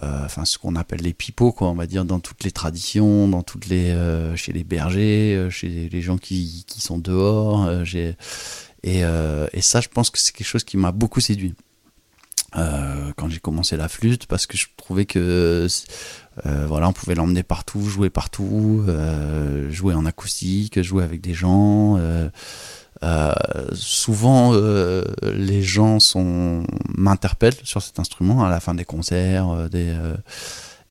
enfin 0.00 0.44
ce 0.44 0.58
qu'on 0.58 0.76
appelle 0.76 1.00
les 1.02 1.12
pipeaux 1.12 1.52
quoi 1.52 1.68
on 1.68 1.74
va 1.74 1.86
dire 1.86 2.04
dans 2.04 2.20
toutes 2.20 2.44
les 2.44 2.52
traditions 2.52 3.28
dans 3.28 3.42
toutes 3.42 3.66
les 3.66 3.94
chez 4.36 4.52
les 4.52 4.64
bergers 4.64 5.48
chez 5.50 5.88
les 5.88 6.02
gens 6.02 6.16
qui, 6.16 6.64
qui 6.66 6.80
sont 6.80 6.98
dehors 6.98 7.68
et, 7.92 8.14
et 8.82 9.60
ça 9.60 9.80
je 9.80 9.88
pense 9.88 10.10
que 10.10 10.18
c'est 10.18 10.32
quelque 10.32 10.46
chose 10.46 10.64
qui 10.64 10.76
m'a 10.76 10.92
beaucoup 10.92 11.20
séduit 11.20 11.54
euh, 12.56 13.12
quand 13.16 13.28
j'ai 13.28 13.38
commencé 13.38 13.76
la 13.76 13.88
flûte 13.88 14.26
parce 14.26 14.46
que 14.46 14.56
je 14.56 14.66
trouvais 14.76 15.04
que 15.04 15.68
euh, 16.46 16.66
voilà 16.66 16.88
on 16.88 16.92
pouvait 16.92 17.14
l'emmener 17.14 17.44
partout 17.44 17.82
jouer 17.88 18.10
partout 18.10 18.84
euh, 18.88 19.70
jouer 19.70 19.94
en 19.94 20.04
acoustique 20.04 20.82
jouer 20.82 21.04
avec 21.04 21.20
des 21.20 21.32
gens 21.34 21.98
souvent 23.72 24.52
les 25.22 25.62
gens 25.62 26.00
sont 26.00 26.64
m'interpellent 26.88 27.54
sur 27.62 27.82
cet 27.82 28.00
instrument 28.00 28.44
à 28.44 28.50
la 28.50 28.58
fin 28.58 28.74
des 28.74 28.84
concerts 28.84 29.68
des 29.70 29.94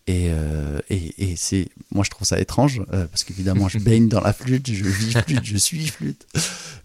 euh, 0.10 0.80
et, 0.90 1.32
et, 1.32 1.36
c'est, 1.36 1.70
moi 1.92 2.04
je 2.04 2.10
trouve 2.10 2.26
ça 2.26 2.40
étrange, 2.40 2.82
euh, 2.94 3.06
parce 3.08 3.24
qu'évidemment 3.24 3.68
je 3.68 3.78
baigne 3.78 4.08
dans 4.08 4.22
la 4.22 4.34
flûte, 4.34 4.72
je 4.72 4.84
vis 4.86 5.14
flûte, 5.14 5.44
je 5.44 5.58
suis 5.58 5.88
flûte. 5.88 6.26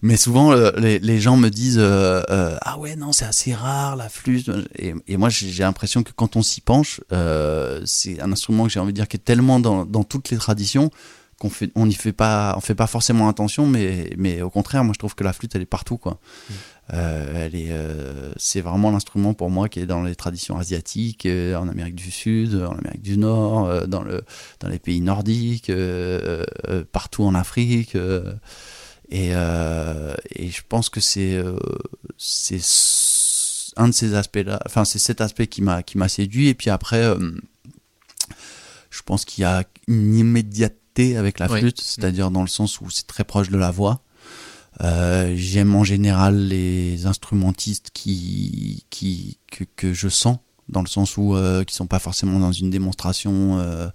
Mais 0.02 0.16
souvent 0.16 0.52
euh, 0.52 0.72
les, 0.76 0.98
les, 0.98 1.20
gens 1.20 1.37
me 1.37 1.48
disent 1.48 1.80
Ah 1.80 2.78
ouais, 2.78 2.96
non, 2.96 3.12
c'est 3.12 3.24
assez 3.24 3.54
rare 3.54 3.96
la 3.96 4.08
flûte. 4.08 4.50
Et, 4.76 4.94
et 5.06 5.16
moi 5.16 5.30
j'ai 5.30 5.62
l'impression 5.62 6.02
que 6.02 6.12
quand 6.14 6.37
on 6.37 6.42
s'y 6.42 6.60
penche, 6.60 7.00
c'est 7.84 8.20
un 8.20 8.32
instrument 8.32 8.64
que 8.64 8.70
j'ai 8.70 8.80
envie 8.80 8.92
de 8.92 8.96
dire 8.96 9.08
qui 9.08 9.16
est 9.16 9.24
tellement 9.24 9.60
dans, 9.60 9.84
dans 9.84 10.04
toutes 10.04 10.30
les 10.30 10.37
traditions 10.37 10.90
qu'on 11.38 11.50
fait, 11.50 11.70
on 11.74 11.87
n'y 11.87 11.94
fait 11.94 12.12
pas, 12.12 12.54
on 12.56 12.60
fait 12.60 12.74
pas 12.74 12.87
forcément 12.87 13.28
attention, 13.28 13.66
mais, 13.66 14.10
mais 14.16 14.42
au 14.42 14.50
contraire, 14.50 14.84
moi 14.84 14.92
je 14.94 14.98
trouve 14.98 15.14
que 15.14 15.24
la 15.24 15.32
flûte 15.32 15.54
elle 15.54 15.62
est 15.62 15.66
partout 15.66 15.96
quoi. 15.96 16.18
Mm. 16.48 16.54
Euh, 16.92 17.47
elle 17.47 17.55
est, 17.55 17.70
euh, 17.70 18.33
c'est 18.37 18.61
vraiment 18.61 18.90
l'instrument 18.90 19.33
pour 19.33 19.49
moi 19.49 19.70
qui 19.70 19.81
est 19.81 19.87
dans 19.87 20.03
les 20.03 20.14
traditions 20.14 20.59
asiatiques, 20.59 21.25
euh, 21.25 21.57
en 21.57 21.68
Amérique 21.68 21.94
du 21.94 22.11
Sud, 22.11 22.55
en 22.57 22.77
Amérique 22.77 23.03
du 23.03 23.16
Nord, 23.16 23.87
dans 23.88 24.03
le, 24.03 24.23
dans 24.61 24.68
les 24.68 24.79
pays 24.79 25.01
nordiques, 25.01 25.73
partout 26.92 27.25
en 27.25 27.35
Afrique. 27.35 27.97
Et, 29.11 29.29
et, 29.29 30.51
je 30.51 30.62
pense 30.68 30.90
que 30.90 31.01
c'est, 31.01 31.42
un 33.77 33.88
de 33.88 33.92
ces 33.94 34.14
aspects-là. 34.14 34.61
Enfin, 34.66 34.85
c'est 34.85 34.99
cet 34.99 35.20
aspect 35.20 35.47
qui 35.47 35.62
m'a, 35.62 35.83
qui 35.83 35.99
m'a 35.99 36.09
séduit. 36.09 36.49
Et 36.49 36.55
puis 36.55 36.70
après, 36.70 37.03
je 38.90 39.03
pense 39.03 39.25
qu'il 39.25 39.42
y 39.42 39.44
a 39.44 39.64
une 39.88 40.14
immédiateté 40.14 41.16
avec 41.16 41.38
la 41.38 41.49
flûte, 41.49 41.81
c'est-à-dire 41.81 42.31
dans 42.31 42.42
le 42.42 42.49
sens 42.49 42.81
où 42.81 42.90
c'est 42.90 43.07
très 43.07 43.25
proche 43.25 43.49
de 43.49 43.59
la 43.59 43.70
voix. 43.70 44.03
Euh, 44.82 45.34
j'aime 45.37 45.74
en 45.74 45.84
général 45.84 46.48
les 46.48 47.06
instrumentistes 47.06 47.90
qui, 47.94 48.84
qui 48.90 49.38
que, 49.50 49.64
que, 49.76 49.92
je 49.92 50.08
sens 50.08 50.38
dans 50.68 50.82
le 50.82 50.88
sens 50.88 51.16
où 51.16 51.37
euh, 51.37 51.62
qui 51.62 51.74
sont 51.74 51.87
pas 51.87 52.00
forcément 52.00 52.40
dans 52.40 52.52
une 52.52 52.70
démonstration 52.70 53.58
euh, 53.60 53.88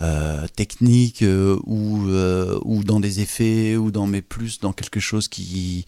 euh 0.00 0.46
technique 0.56 1.22
euh, 1.22 1.56
ou 1.66 2.08
ou 2.64 2.82
dans 2.82 2.98
des 2.98 3.20
effets 3.20 3.76
ou 3.76 3.92
dans 3.92 4.06
mais 4.06 4.22
plus 4.22 4.58
dans 4.58 4.72
quelque 4.72 5.00
chose 5.00 5.28
qui 5.28 5.86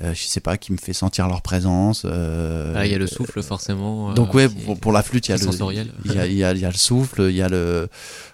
je 0.00 0.22
sais 0.22 0.40
pas 0.40 0.56
qui 0.56 0.72
me 0.72 0.78
fait 0.78 0.92
sentir 0.92 1.26
leur 1.28 1.42
présence 1.42 2.04
ah, 2.04 2.86
il 2.86 2.92
y 2.92 2.94
a 2.94 2.98
le 2.98 3.06
souffle 3.06 3.42
forcément 3.42 4.12
donc 4.14 4.34
ouais 4.34 4.48
pour, 4.48 4.78
pour, 4.78 4.92
la 4.92 5.02
flûte 5.02 5.28
il 5.28 5.32
y 5.32 5.34
a 5.34 5.36
le 5.36 5.42
il 6.04 6.12
y 6.12 6.18
a, 6.18 6.26
il 6.26 6.34
y 6.34 6.44
a, 6.44 6.52
il 6.52 6.58
y 6.58 6.64
a 6.64 6.70
le 6.70 6.76
souffle 6.76 7.22
il 7.30 7.36
y 7.36 7.42
a 7.42 7.48
le 7.48 7.88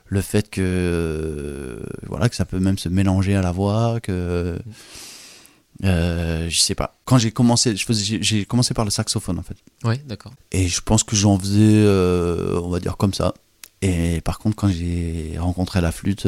le 0.06 0.20
fait 0.20 0.50
que 0.50 0.60
euh, 0.62 1.82
voilà 2.06 2.28
que 2.28 2.36
ça 2.36 2.44
peut 2.44 2.60
même 2.60 2.78
se 2.78 2.88
mélanger 2.88 3.34
à 3.34 3.42
la 3.42 3.52
voix 3.52 4.00
que 4.00 4.58
euh, 5.82 6.48
je 6.48 6.58
sais 6.60 6.76
pas. 6.76 6.94
Quand 7.04 7.18
j'ai 7.18 7.32
commencé 7.32 7.74
je 7.76 7.84
faisais 7.84 8.18
j'ai 8.20 8.44
commencé 8.44 8.74
par 8.74 8.84
le 8.84 8.90
saxophone 8.90 9.38
en 9.38 9.42
fait. 9.42 9.56
Ouais 9.82 10.00
d'accord. 10.06 10.32
Et 10.52 10.68
je 10.68 10.80
pense 10.80 11.02
que 11.02 11.16
j'en 11.16 11.38
faisais 11.38 11.82
euh, 11.84 12.60
on 12.62 12.68
va 12.68 12.80
dire 12.80 12.96
comme 12.96 13.14
ça 13.14 13.34
et 13.86 14.20
par 14.20 14.38
contre 14.38 14.56
quand 14.56 14.68
j'ai 14.68 15.36
rencontré 15.38 15.80
la 15.80 15.92
flûte 15.92 16.26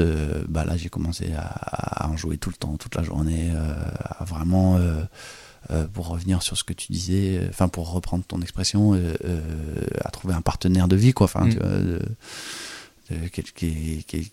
bah 0.48 0.64
là 0.64 0.76
j'ai 0.76 0.88
commencé 0.88 1.32
à, 1.36 2.08
en 2.08 2.16
jouer 2.16 2.38
tout 2.38 2.50
le 2.50 2.56
temps 2.56 2.76
toute 2.76 2.94
la 2.94 3.02
journée 3.02 3.50
à 4.18 4.24
vraiment 4.24 4.78
pour 5.92 6.08
revenir 6.08 6.42
sur 6.42 6.56
ce 6.56 6.64
que 6.64 6.72
tu 6.72 6.92
disais, 6.92 7.40
enfin 7.48 7.68
pour 7.68 7.90
reprendre 7.90 8.24
ton 8.24 8.40
expression, 8.40 8.92
à 10.04 10.10
trouver 10.10 10.34
un 10.34 10.42
partenaire 10.42 10.86
de 10.88 10.96
vie, 10.96 11.12
quoi. 11.12 11.24
Enfin, 11.24 11.46
mm 11.46 11.98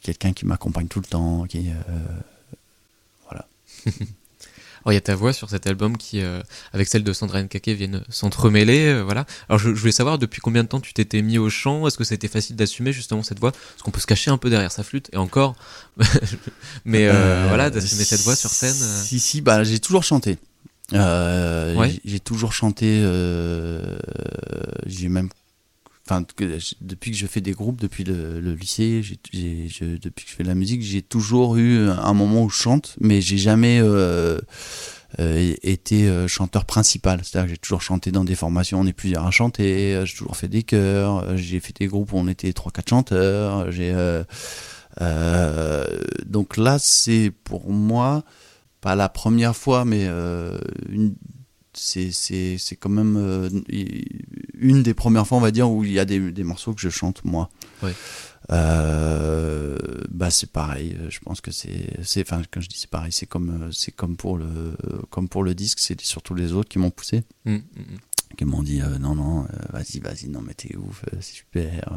quelqu'un 0.02 0.34
qui 0.34 0.46
m'accompagne 0.46 0.88
tout 0.88 1.00
le 1.00 1.06
temps, 1.06 1.46
qui 1.46 1.70
euh, 1.70 2.54
voilà. 3.26 3.48
Alors 4.84 4.92
il 4.92 4.96
y 4.96 4.98
a 4.98 5.02
ta 5.02 5.16
voix 5.16 5.32
sur 5.32 5.50
cet 5.50 5.66
album 5.66 5.98
qui, 5.98 6.22
euh, 6.22 6.42
avec 6.74 6.88
celle 6.88 7.04
de 7.04 7.14
Sandra 7.14 7.42
Nkake, 7.42 7.70
viennent 7.70 8.04
s'entremêler, 8.10 8.88
euh, 8.88 9.02
voilà. 9.02 9.26
Alors 9.48 9.60
je, 9.60 9.70
voulais 9.70 9.92
savoir 9.92 10.18
depuis 10.18 10.42
combien 10.42 10.64
de 10.64 10.68
temps 10.68 10.82
tu 10.82 10.94
t'étais 10.94 11.22
mis 11.22 11.38
au 11.38 11.50
chant, 11.50 11.88
est-ce 11.88 11.98
que 11.98 12.04
c'était 12.04 12.28
facile 12.28 12.56
d'assumer 12.56 12.92
justement 12.92 13.24
cette 13.24 13.40
voix, 13.40 13.52
parce 13.52 13.82
qu'on 13.84 13.92
peut 13.92 14.02
se 14.02 14.08
cacher 14.08 14.32
un 14.32 14.38
peu 14.38 14.50
derrière 14.50 14.72
sa 14.72 14.84
flûte 14.84 15.10
et 15.14 15.18
encore, 15.18 15.56
mais 16.86 17.08
voilà, 17.08 17.70
d'assumer 17.70 18.04
cette 18.04 18.22
voix 18.22 18.36
sur 18.36 18.50
scène. 18.50 18.74
Si 18.74 19.20
si, 19.20 19.42
bah 19.42 19.64
j'ai 19.64 19.80
toujours 19.80 20.04
chanté. 20.04 20.38
J'ai 20.92 22.20
toujours 22.20 22.54
chanté. 22.54 23.00
j'ai 24.86 25.10
même 25.10 25.30
depuis 26.82 27.12
que 27.12 27.18
je 27.18 27.28
fais 27.28 27.42
des 27.42 27.54
groupes 27.54 27.80
depuis 27.80 28.04
le, 28.04 28.40
lycée 28.56 29.02
depuis 29.32 29.68
que 29.70 30.30
je 30.30 30.36
fais 30.36 30.44
de 30.44 30.48
la 30.48 30.56
musique 30.56 30.82
j'ai 30.82 31.02
toujours 31.02 31.56
eu 31.56 31.90
un 31.90 32.14
moment 32.14 32.44
où 32.44 32.50
je 32.50 32.58
chante 32.58 32.96
mais 33.00 33.22
j'ai 33.22 33.38
jamais 33.38 33.80
euh, 33.82 34.40
euh, 35.20 35.54
été 35.62 36.08
euh, 36.08 36.28
chanteur 36.28 36.66
principal. 36.66 37.22
C'est-à-dire 37.24 37.46
que 37.48 37.52
j'ai 37.52 37.58
toujours 37.58 37.82
chanté 37.82 38.12
dans 38.12 38.26
des 38.26 38.36
formations 38.36 38.82
on 38.82 38.86
est 38.86 38.94
plusieurs 38.94 39.26
à 39.26 39.32
chanter 39.32 40.02
j'ai 40.06 40.14
toujours 40.14 40.36
fait 40.36 40.50
des 40.50 40.64
chœurs 40.64 41.38
j'ai 41.38 41.60
fait 41.60 41.76
des 41.78 41.88
groupes 41.88 42.12
où 42.12 42.18
on 42.18 42.28
était 42.28 42.52
trois 42.52 42.72
quatre 42.72 42.90
chanteurs 42.90 43.72
j'ai 43.72 43.94
donc 46.26 46.58
là 46.58 46.80
c'est 46.80 47.32
pour 47.46 47.72
moi 47.72 48.24
pas 48.82 48.96
la 48.96 49.08
première 49.08 49.56
fois 49.56 49.86
mais 49.86 50.06
une 50.06 51.16
c'est 51.76 52.78
quand 52.80 52.90
même 52.90 53.16
euh, 53.18 53.50
une 54.54 54.84
des 54.84 54.94
premières 54.94 55.28
fois, 55.28 55.38
on 55.38 55.42
va 55.42 55.52
dire, 55.52 55.70
où 55.70 55.84
il 55.84 55.92
y 55.92 56.00
a 56.00 56.06
des, 56.06 56.32
des 56.32 56.44
morceaux 56.44 56.74
que 56.74 56.82
je 56.82 56.90
chante 56.90 57.24
moi. 57.26 57.50
Euh, 58.52 59.78
bah 60.10 60.30
c'est 60.30 60.52
pareil. 60.52 60.98
Je 61.10 61.20
pense 61.20 61.42
que 61.42 61.52
c'est, 61.52 62.22
enfin 62.22 62.42
quand 62.52 62.62
je 62.62 62.68
dis 62.68 62.78
c'est 62.78 62.90
pareil, 62.90 63.12
c'est 63.12 63.26
comme, 63.26 63.70
c'est 63.72 63.92
comme 63.92 64.18
pour 64.18 64.38
le, 64.38 64.76
comme 65.10 65.30
pour 65.30 65.44
le 65.44 65.56
disque, 65.56 65.80
c'est 65.80 66.00
surtout 66.02 66.36
les 66.36 66.54
autres 66.54 66.70
qui 66.70 66.80
m'ont 66.80 66.92
poussé, 66.92 67.24
mmh, 67.46 67.54
mmh, 67.54 67.58
mmh. 67.58 68.36
qui 68.38 68.46
m'ont 68.46 68.64
dit 68.64 68.82
euh, 68.82 68.98
non 69.00 69.16
non, 69.16 69.48
vas-y 69.72 70.00
vas-y, 70.00 70.28
non 70.28 70.42
mais 70.42 70.54
t'es 70.54 70.76
ouf, 70.76 71.06
c'est 71.14 71.24
super. 71.24 71.90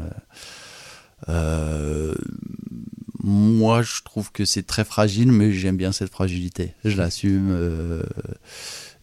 moi, 3.23 3.81
je 3.81 4.01
trouve 4.03 4.31
que 4.31 4.45
c'est 4.45 4.65
très 4.65 4.85
fragile, 4.85 5.33
mais 5.33 5.51
j'aime 5.51 5.75
bien 5.75 5.91
cette 5.91 6.11
fragilité. 6.11 6.73
Je 6.85 6.95
l'assume. 6.95 7.51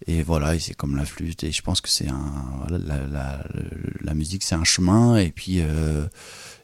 Et 0.07 0.23
voilà, 0.23 0.55
et 0.55 0.59
c'est 0.59 0.75
comme 0.75 0.97
la 0.97 1.07
flûte. 1.07 1.45
Et 1.45 1.53
je 1.53 1.63
pense 1.63 1.81
que 1.81 1.89
c'est 1.89 2.09
un. 2.09 2.67
la, 2.69 3.07
la, 3.07 3.45
la, 4.03 4.15
musique, 4.15 4.43
c'est 4.43 4.55
un 4.55 4.65
chemin. 4.65 5.17
Et 5.17 5.31
puis, 5.31 5.61
euh, 5.61 6.07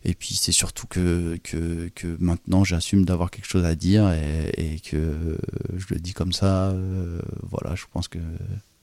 et 0.04 0.14
puis 0.14 0.34
c'est 0.34 0.52
surtout 0.52 0.86
que, 0.86 1.38
que, 1.42 1.90
que 1.94 2.16
maintenant, 2.20 2.64
j'assume 2.64 3.04
d'avoir 3.06 3.30
quelque 3.30 3.46
chose 3.46 3.64
à 3.64 3.74
dire 3.74 4.10
et, 4.12 4.74
et, 4.74 4.80
que 4.80 5.38
je 5.74 5.86
le 5.94 6.00
dis 6.00 6.12
comme 6.12 6.32
ça. 6.32 6.70
Euh, 6.70 7.20
voilà, 7.50 7.74
je 7.74 7.84
pense 7.92 8.08
que. 8.08 8.18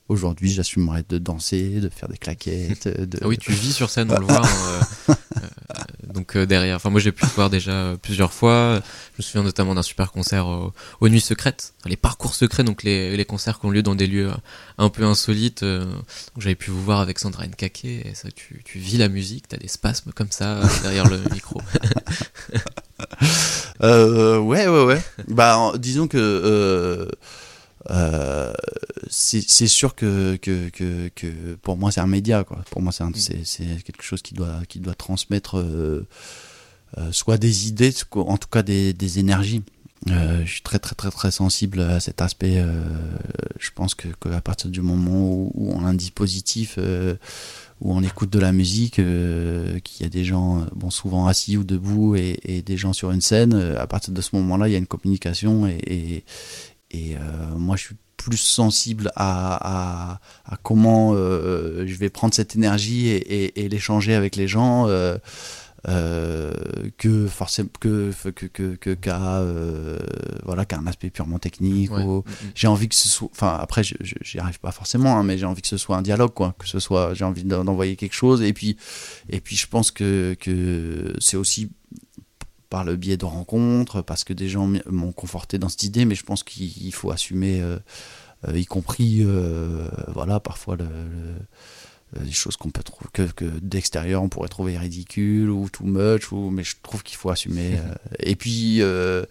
Aujourd'hui, 0.08 0.50
j'assumerais 0.50 1.04
de 1.06 1.18
danser, 1.18 1.80
de 1.80 1.90
faire 1.90 2.08
des 2.08 2.16
claquettes. 2.16 2.88
De... 3.10 3.18
Ah 3.20 3.28
oui, 3.28 3.36
tu 3.36 3.52
vis 3.52 3.74
sur 3.74 3.90
scène, 3.90 4.10
on 4.10 4.18
le 4.18 4.24
voit. 4.24 4.40
Hein, 4.42 4.84
euh, 5.10 5.14
donc 6.12 6.36
derrière. 6.36 6.76
Enfin, 6.76 6.90
moi 6.90 7.00
j'ai 7.00 7.12
pu 7.12 7.24
le 7.24 7.30
voir 7.32 7.50
déjà 7.50 7.94
plusieurs 8.02 8.32
fois. 8.32 8.80
Je 9.14 9.18
me 9.18 9.22
souviens 9.22 9.42
notamment 9.42 9.74
d'un 9.74 9.82
super 9.82 10.12
concert 10.12 10.46
aux 10.46 11.08
Nuits 11.08 11.20
Secrètes, 11.20 11.74
les 11.84 11.96
parcours 11.96 12.34
secrets, 12.34 12.64
donc 12.64 12.82
les, 12.82 13.16
les 13.16 13.24
concerts 13.24 13.60
qui 13.60 13.66
ont 13.66 13.70
lieu 13.70 13.82
dans 13.82 13.94
des 13.94 14.06
lieux 14.06 14.30
un 14.78 14.88
peu 14.88 15.04
insolites. 15.04 15.64
J'avais 16.38 16.54
pu 16.54 16.70
vous 16.70 16.82
voir 16.82 17.00
avec 17.00 17.18
Sandra 17.18 17.46
Nkake, 17.46 17.84
et 17.84 18.12
ça, 18.14 18.30
tu, 18.30 18.62
tu 18.64 18.78
vis 18.78 18.98
la 18.98 19.08
musique, 19.08 19.48
t'as 19.48 19.56
des 19.56 19.68
spasmes 19.68 20.12
comme 20.12 20.30
ça 20.30 20.60
derrière 20.82 21.08
le 21.08 21.18
micro. 21.32 21.60
euh, 23.82 24.38
ouais, 24.38 24.66
ouais, 24.66 24.84
ouais. 24.84 25.02
bah, 25.28 25.72
disons 25.78 26.08
que 26.08 27.08
euh, 27.90 28.52
c'est 29.08 29.66
sûr 29.66 29.94
que, 29.94 30.36
que, 30.36 30.68
que, 30.68 31.08
que, 31.14 31.54
pour 31.62 31.76
moi 31.76 31.90
c'est 31.90 32.00
un 32.00 32.06
média 32.06 32.44
quoi. 32.44 32.62
Pour 32.70 32.82
moi 32.82 32.92
c'est 32.92 33.04
mm. 33.04 33.82
quelque 33.82 34.02
chose 34.02 34.22
qui 34.22 34.34
doit 34.34 34.60
qui 34.68 34.80
doit 34.80 34.94
transmettre 34.94 35.58
euh, 35.58 36.06
euh, 36.98 37.12
soit 37.12 37.38
des 37.38 37.68
idées, 37.68 37.92
en 38.12 38.36
tout 38.36 38.48
cas 38.48 38.62
des, 38.62 38.92
des 38.92 39.18
énergies. 39.18 39.62
Je 40.06 40.44
suis 40.46 40.62
très 40.62 40.78
très 40.78 40.94
très 40.94 41.10
très 41.10 41.30
sensible 41.30 41.80
à 41.80 42.00
cet 42.00 42.22
aspect. 42.22 42.64
Je 43.58 43.70
pense 43.74 43.94
que, 43.94 44.08
que, 44.20 44.28
à 44.30 44.40
partir 44.40 44.70
du 44.70 44.80
moment 44.80 45.32
où, 45.32 45.50
où 45.54 45.72
on 45.72 45.84
a 45.84 45.88
un 45.88 45.94
dispositif 45.94 46.78
où 47.80 47.92
on 47.92 48.02
écoute 48.02 48.30
de 48.30 48.38
la 48.38 48.52
musique, 48.52 48.94
qu'il 48.94 50.00
y 50.00 50.04
a 50.04 50.08
des 50.08 50.24
gens, 50.24 50.66
bon 50.74 50.90
souvent 50.90 51.26
assis 51.26 51.56
ou 51.56 51.64
debout 51.64 52.16
et, 52.16 52.38
et 52.44 52.62
des 52.62 52.76
gens 52.76 52.92
sur 52.92 53.10
une 53.10 53.20
scène, 53.20 53.54
à 53.54 53.86
partir 53.86 54.14
de 54.14 54.20
ce 54.22 54.34
moment-là, 54.36 54.68
il 54.68 54.72
y 54.72 54.76
a 54.76 54.78
une 54.78 54.86
communication 54.86 55.66
et, 55.66 55.80
et, 55.86 56.24
et 56.90 57.16
moi 57.56 57.76
je 57.76 57.86
suis 57.86 57.96
plus 58.16 58.36
sensible 58.36 59.12
à, 59.14 60.14
à, 60.14 60.20
à 60.44 60.56
comment 60.62 61.14
je 61.14 61.94
vais 61.94 62.10
prendre 62.10 62.34
cette 62.34 62.56
énergie 62.56 63.08
et, 63.08 63.64
et 63.64 63.68
l'échanger 63.68 64.14
avec 64.14 64.36
les 64.36 64.48
gens. 64.48 64.88
Euh, 65.86 66.52
que 66.96 67.28
forcément 67.28 67.68
que 67.78 68.10
que 68.32 68.74
que 68.74 68.94
qu'à 68.94 69.36
euh, 69.36 69.96
voilà 70.44 70.64
qu'un 70.64 70.84
aspect 70.88 71.08
purement 71.08 71.38
technique 71.38 71.92
mm, 71.92 72.16
mm. 72.16 72.22
j'ai 72.56 72.66
envie 72.66 72.88
que 72.88 72.96
ce 72.96 73.06
soit 73.06 73.28
enfin 73.30 73.56
après 73.60 73.82
j'y 73.84 74.40
arrive 74.40 74.58
pas 74.58 74.72
forcément 74.72 75.16
hein, 75.16 75.22
mais 75.22 75.38
j'ai 75.38 75.46
envie 75.46 75.62
que 75.62 75.68
ce 75.68 75.76
soit 75.76 75.96
un 75.96 76.02
dialogue 76.02 76.34
quoi 76.34 76.56
que 76.58 76.66
ce 76.66 76.80
soit 76.80 77.14
j'ai 77.14 77.24
envie 77.24 77.44
d'envoyer 77.44 77.94
quelque 77.94 78.14
chose 78.14 78.42
et 78.42 78.52
puis 78.52 78.76
et 79.30 79.40
puis 79.40 79.54
je 79.54 79.68
pense 79.68 79.92
que 79.92 80.36
que 80.40 81.14
c'est 81.20 81.36
aussi 81.36 81.70
par 82.70 82.84
le 82.84 82.96
biais 82.96 83.16
de 83.16 83.24
rencontres 83.24 84.02
parce 84.02 84.24
que 84.24 84.32
des 84.32 84.48
gens 84.48 84.70
m'ont 84.86 85.12
conforté 85.12 85.58
dans 85.58 85.68
cette 85.68 85.84
idée 85.84 86.04
mais 86.04 86.14
je 86.14 86.24
pense 86.24 86.42
qu'il 86.42 86.92
faut 86.94 87.10
assumer 87.10 87.60
euh, 87.60 87.78
y 88.54 88.66
compris 88.66 89.26
voilà 90.08 90.40
parfois 90.40 90.76
le 90.76 90.86
euh, 92.16 92.24
des 92.24 92.32
choses 92.32 92.56
qu'on 92.56 92.70
peut 92.70 92.82
trouver 92.82 93.10
que, 93.12 93.22
que 93.22 93.44
d'extérieur 93.44 94.22
on 94.22 94.30
pourrait 94.30 94.48
trouver 94.48 94.78
ridicule 94.78 95.50
ou 95.50 95.68
too 95.68 95.84
much 95.84 96.32
ou 96.32 96.48
mais 96.48 96.64
je 96.64 96.76
trouve 96.82 97.02
qu'il 97.02 97.18
faut 97.18 97.28
assumer 97.28 97.76
euh. 97.78 97.94
et 98.20 98.34
puis 98.34 98.80
euh, 98.80 99.26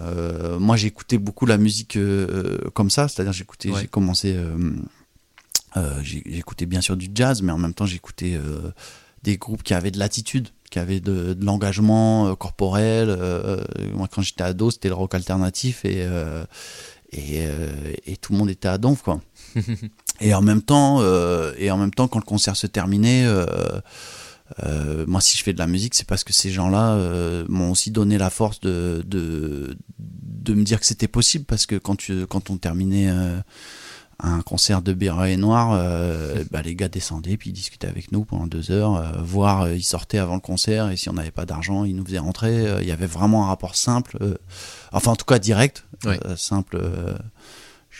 euh, 0.00 0.58
moi 0.58 0.76
j'ai 0.76 0.88
écouté 0.88 1.16
beaucoup 1.16 1.46
la 1.46 1.56
musique 1.56 1.96
euh, 1.96 2.58
comme 2.74 2.90
ça 2.90 3.08
c'est-à-dire 3.08 3.40
écouté 3.40 3.70
ouais. 3.70 3.80
j'ai 3.80 3.86
commencé 3.86 4.36
j'ai 6.02 6.36
écouté 6.36 6.66
bien 6.66 6.82
sûr 6.82 6.96
du 6.96 7.08
jazz 7.14 7.40
mais 7.40 7.52
en 7.52 7.58
même 7.58 7.74
temps 7.74 7.86
j'ai 7.86 7.96
écouté 7.96 8.38
des 9.22 9.38
groupes 9.38 9.62
qui 9.62 9.72
avaient 9.72 9.90
de 9.90 9.98
l'attitude 9.98 10.48
qui 10.70 10.78
avaient 10.78 11.00
de, 11.00 11.34
de 11.34 11.44
l'engagement 11.44 12.34
corporel 12.36 13.08
moi 13.94 14.08
quand 14.10 14.22
j'étais 14.22 14.42
ado 14.42 14.70
c'était 14.70 14.88
le 14.88 14.94
rock 14.94 15.14
alternatif 15.14 15.84
et 15.84 16.06
et, 17.12 17.44
et 18.06 18.16
tout 18.16 18.32
le 18.32 18.38
monde 18.38 18.50
était 18.50 18.68
à 18.68 18.78
donf 18.78 19.02
quoi. 19.02 19.20
Et 20.20 20.32
en 20.34 20.42
même 20.42 20.62
temps, 20.62 20.98
euh, 21.00 21.52
et 21.58 21.70
en 21.70 21.76
même 21.76 21.92
temps, 21.92 22.08
quand 22.08 22.18
le 22.18 22.24
concert 22.24 22.56
se 22.56 22.66
terminait, 22.66 23.24
euh, 23.26 23.46
euh, 24.62 25.04
moi, 25.08 25.20
si 25.20 25.36
je 25.36 25.42
fais 25.42 25.52
de 25.52 25.58
la 25.58 25.66
musique, 25.66 25.94
c'est 25.94 26.06
parce 26.06 26.22
que 26.22 26.32
ces 26.32 26.50
gens-là 26.50 26.92
euh, 26.92 27.44
m'ont 27.48 27.72
aussi 27.72 27.90
donné 27.90 28.16
la 28.18 28.30
force 28.30 28.60
de, 28.60 29.02
de, 29.06 29.76
de 29.98 30.54
me 30.54 30.62
dire 30.62 30.78
que 30.78 30.86
c'était 30.86 31.08
possible, 31.08 31.44
parce 31.44 31.66
que 31.66 31.76
quand, 31.76 31.96
tu, 31.96 32.26
quand 32.26 32.50
on 32.50 32.56
terminait 32.58 33.08
euh, 33.10 33.38
un 34.20 34.40
concert 34.42 34.82
de 34.82 34.92
Béret 34.92 35.32
et 35.32 35.36
Noir, 35.36 35.72
euh, 35.72 36.44
bah, 36.50 36.62
les 36.62 36.74
gars 36.74 36.88
descendaient, 36.88 37.36
puis 37.36 37.50
ils 37.50 37.54
discutaient 37.54 37.88
avec 37.88 38.12
nous 38.12 38.24
pendant 38.24 38.46
deux 38.46 38.70
heures, 38.70 38.96
euh, 38.96 39.12
voire 39.22 39.62
euh, 39.62 39.74
ils 39.74 39.82
sortaient 39.82 40.18
avant 40.18 40.34
le 40.34 40.40
concert, 40.40 40.90
et 40.90 40.96
si 40.96 41.08
on 41.08 41.14
n'avait 41.14 41.30
pas 41.30 41.46
d'argent, 41.46 41.84
ils 41.84 41.96
nous 41.96 42.04
faisaient 42.04 42.18
rentrer. 42.18 42.80
Il 42.80 42.88
y 42.88 42.92
avait 42.92 43.06
vraiment 43.06 43.44
un 43.44 43.48
rapport 43.48 43.76
simple, 43.76 44.18
enfin 44.92 45.12
en 45.12 45.16
tout 45.16 45.24
cas 45.26 45.38
direct, 45.38 45.84
ouais. 46.04 46.18
simple 46.36 46.80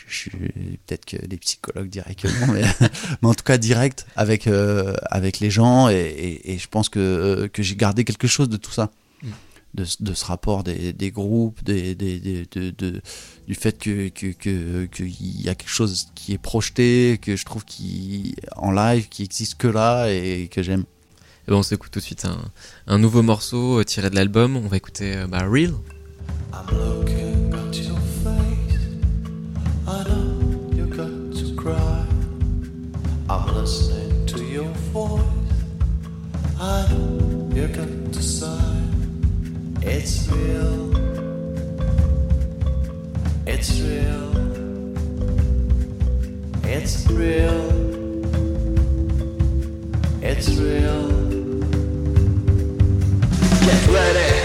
je 0.07 0.15
suis 0.17 0.79
peut-être 0.87 1.05
que 1.07 1.17
les 1.17 1.37
psychologues 1.37 1.89
diraient 1.89 2.17
que 2.17 2.27
non, 2.41 2.53
mais, 2.53 2.63
mais 3.23 3.29
en 3.29 3.35
tout 3.35 3.45
cas 3.45 3.59
direct 3.59 4.07
avec 4.17 4.49
avec 4.49 5.41
les 5.41 5.51
gens 5.51 5.89
et, 5.89 5.95
et, 5.95 6.53
et 6.53 6.59
je 6.59 6.69
pense 6.69 6.89
que 6.89 7.49
que 7.53 7.63
j'ai 7.63 7.77
gardé 7.77 8.05
quelque 8.05 8.27
chose 8.27 8.49
de 8.49 8.57
tout 8.57 8.73
ça. 8.73 8.91
De, 9.75 9.85
de 10.01 10.15
ce 10.15 10.25
rapport 10.25 10.65
des, 10.65 10.93
des 10.93 11.11
groupes, 11.11 11.63
des, 11.65 11.95
des, 11.95 12.21
des 12.21 12.47
de, 12.53 12.71
de, 12.71 13.01
du 13.47 13.55
fait 13.55 13.79
que 13.79 14.09
que 14.09 14.29
que 14.29 14.85
qu'il 14.87 15.43
y 15.43 15.49
a 15.49 15.55
quelque 15.55 15.69
chose 15.69 16.09
qui 16.15 16.33
est 16.33 16.39
projeté, 16.39 17.19
que 17.21 17.37
je 17.37 17.45
trouve 17.45 17.65
qui 17.65 18.37
en 18.57 18.71
live, 18.71 19.09
qui 19.09 19.23
existe 19.25 19.57
que 19.57 19.69
là 19.69 20.09
et 20.11 20.49
que 20.51 20.63
j'aime. 20.63 20.85
Et 21.47 21.51
bon, 21.51 21.59
on 21.59 21.63
s'écoute 21.63 21.91
tout 21.91 21.99
de 21.99 22.05
suite 22.05 22.25
un, 22.25 22.39
un 22.87 22.99
nouveau 22.99 23.23
morceau 23.23 23.81
euh, 23.81 23.85
tiré 23.85 24.09
de 24.09 24.15
l'album. 24.15 24.57
On 24.57 24.67
va 24.67 24.79
écouter 24.79 25.15
euh, 25.15 25.27
bah, 25.27 25.45
Real. 25.47 25.75
I'm 26.53 26.67
looking 26.73 27.53
at 27.53 27.77
your 27.77 27.99
I 29.87 30.03
know 30.05 30.71
you 30.75 30.87
got 30.87 31.37
to 31.37 31.55
cry. 31.55 32.07
I'm 33.29 33.55
listening 33.55 34.25
to 34.27 34.43
your 34.43 34.71
voice. 34.93 35.23
I 36.59 36.87
know 36.89 37.51
you 37.55 37.67
got 37.69 38.13
to 38.15 38.23
sigh. 38.23 38.64
It's 39.87 40.29
real. 40.29 40.97
It's 43.47 43.81
real. 43.81 44.35
It's 46.65 47.07
real. 47.11 47.71
It's 50.23 50.49
real. 50.57 51.11
Get 53.61 53.89
ready 53.89 54.44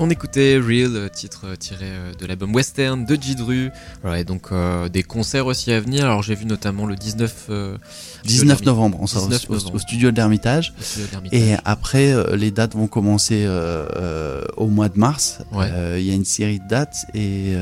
On 0.00 0.10
écoutait 0.10 0.58
Real, 0.58 0.94
euh, 0.94 1.08
titre 1.08 1.46
euh, 1.46 1.56
tiré 1.56 1.86
euh, 1.86 2.12
de 2.14 2.24
l'album 2.24 2.54
Western 2.54 3.04
de 3.04 3.16
Jidru. 3.20 3.70
Voilà, 4.02 4.20
et 4.20 4.24
donc 4.24 4.52
euh, 4.52 4.88
des 4.88 5.02
concerts 5.02 5.46
aussi 5.46 5.72
à 5.72 5.80
venir. 5.80 6.04
Alors 6.04 6.22
j'ai 6.22 6.36
vu 6.36 6.44
notamment 6.46 6.86
le 6.86 6.94
19, 6.94 7.46
euh, 7.50 7.76
19 8.24 8.64
novembre, 8.64 8.98
on 9.00 9.06
19 9.06 9.46
au, 9.48 9.54
novembre. 9.54 9.74
au 9.74 9.78
studio 9.80 10.12
de 10.12 10.16
l'Ermitage. 10.16 10.72
Et 11.32 11.54
après, 11.64 12.12
euh, 12.12 12.36
les 12.36 12.52
dates 12.52 12.74
vont 12.74 12.86
commencer 12.86 13.46
au 14.56 14.66
mois 14.68 14.88
de 14.88 14.98
mars. 14.98 15.40
Ouais. 15.52 16.00
Il 16.00 16.04
y 16.06 16.12
a 16.12 16.14
une 16.14 16.24
série 16.24 16.60
de 16.60 16.68
dates 16.68 17.06
et 17.14 17.54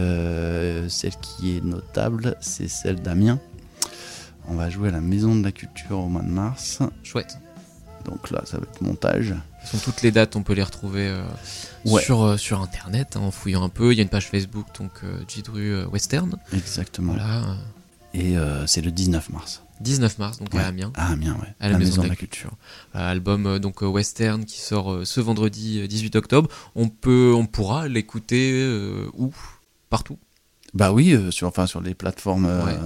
celle 0.90 1.16
qui 1.22 1.57
est 1.57 1.64
notable, 1.64 2.37
c'est 2.40 2.68
celle 2.68 3.01
d'Amiens. 3.01 3.40
On 4.49 4.55
va 4.55 4.68
jouer 4.68 4.88
à 4.90 4.92
la 4.92 5.01
Maison 5.01 5.35
de 5.35 5.42
la 5.42 5.53
Culture 5.53 5.99
au 5.99 6.09
mois 6.09 6.22
de 6.22 6.29
mars. 6.29 6.81
Chouette. 7.03 7.38
Donc 8.05 8.31
là, 8.31 8.42
ça 8.44 8.59
va 8.59 8.64
être 8.70 8.81
montage. 8.83 9.35
Ce 9.67 9.77
sont 9.77 9.79
toutes 9.85 10.03
les 10.03 10.13
dates, 10.13 10.37
on 10.37 10.43
peut 10.43 10.53
les 10.53 10.63
retrouver 10.63 11.09
euh, 11.09 11.23
Ouais. 11.85 12.03
sur, 12.03 12.23
euh, 12.23 12.37
sur 12.37 12.61
internet 12.61 13.17
hein, 13.17 13.21
en 13.21 13.31
fouillant 13.31 13.63
un 13.65 13.69
peu. 13.69 13.93
Il 13.93 13.97
y 13.97 14.01
a 14.01 14.03
une 14.03 14.09
page 14.09 14.29
Facebook, 14.29 14.67
donc 14.79 14.93
euh, 15.05 15.21
Jidru 15.29 15.85
Western. 15.87 16.37
Exactement. 16.53 17.13
Voilà, 17.15 17.57
Et 18.15 18.35
c'est 18.67 18.81
le 18.81 18.91
19 18.91 19.31
mars. 19.31 19.63
19 19.81 20.19
mars, 20.19 20.39
donc 20.39 20.55
Ouais. 20.55 20.61
à 20.63 20.69
Amiens. 20.69 20.91
À 20.95 21.13
Amiens, 21.13 21.35
ouais. 21.35 21.55
À 21.61 21.69
la, 21.69 21.77
Maison, 21.79 22.03
de 22.03 22.09
la 22.09 22.17
Culture. 22.17 22.53
Voilà, 22.95 23.09
album 23.11 23.59
donc 23.59 23.83
western 23.83 24.45
qui 24.47 24.61
sort 24.61 25.01
ce 25.05 25.21
vendredi 25.21 25.81
euh, 25.81 25.87
18 25.87 26.17
octobre. 26.17 26.49
On 26.77 26.89
peut, 26.89 27.35
on 27.37 27.45
pourra 27.47 27.87
l'écouter 27.89 28.67
où? 29.15 29.35
Partout? 29.91 30.19
Bah 30.75 30.93
oui, 30.93 31.17
sur, 31.31 31.47
enfin, 31.49 31.67
sur 31.67 31.81
les 31.81 31.95
plateformes 31.95 32.47
Ouais. 32.47 32.77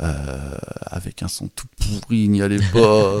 Euh, 0.00 0.56
avec 0.86 1.22
un 1.22 1.28
son 1.28 1.48
tout 1.48 1.66
pourri, 1.78 2.28
n'y 2.28 2.42
allez 2.42 2.58
pas. 2.72 3.14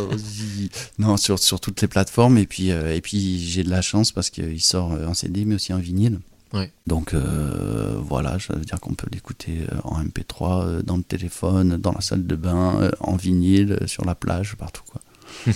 non, 0.98 1.16
sur, 1.16 1.38
sur 1.38 1.60
toutes 1.60 1.80
les 1.80 1.88
plateformes. 1.88 2.38
Et 2.38 2.46
puis, 2.46 2.70
euh, 2.70 2.94
et 2.94 3.00
puis 3.00 3.38
j'ai 3.38 3.62
de 3.62 3.70
la 3.70 3.82
chance 3.82 4.12
parce 4.12 4.30
qu'il 4.30 4.60
sort 4.60 4.92
euh, 4.92 5.06
en 5.06 5.14
CD 5.14 5.44
mais 5.44 5.54
aussi 5.56 5.72
en 5.72 5.78
vinyle. 5.78 6.20
Ouais. 6.52 6.72
Donc 6.86 7.14
euh, 7.14 7.96
voilà, 7.98 8.38
ça 8.38 8.54
veut 8.54 8.64
dire 8.64 8.80
qu'on 8.80 8.94
peut 8.94 9.08
l'écouter 9.12 9.66
en 9.82 10.02
MP3, 10.02 10.64
euh, 10.64 10.82
dans 10.82 10.96
le 10.96 11.02
téléphone, 11.02 11.76
dans 11.76 11.92
la 11.92 12.00
salle 12.00 12.26
de 12.26 12.36
bain, 12.36 12.90
en 13.00 13.16
vinyle, 13.16 13.78
sur 13.86 14.04
la 14.04 14.14
plage, 14.14 14.56
partout. 14.56 14.82
Quoi. 14.90 15.00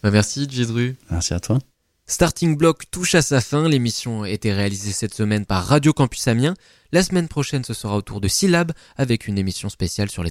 Bah, 0.00 0.12
merci 0.12 0.46
Jidru. 0.48 0.94
Merci 1.10 1.34
à 1.34 1.40
toi. 1.40 1.58
Starting 2.06 2.56
Block 2.56 2.84
touche 2.90 3.16
à 3.16 3.22
sa 3.22 3.40
fin. 3.40 3.68
L'émission 3.68 4.22
a 4.22 4.30
été 4.30 4.52
réalisée 4.52 4.92
cette 4.92 5.12
semaine 5.12 5.44
par 5.44 5.66
Radio 5.66 5.92
Campus 5.92 6.28
Amiens. 6.28 6.54
La 6.90 7.02
semaine 7.02 7.28
prochaine, 7.28 7.64
ce 7.64 7.74
sera 7.74 7.96
au 7.96 8.00
tour 8.00 8.18
de 8.18 8.28
Syllab 8.28 8.72
avec 8.96 9.28
une 9.28 9.36
émission 9.36 9.68
spéciale 9.68 10.10
sur 10.10 10.22
les. 10.22 10.30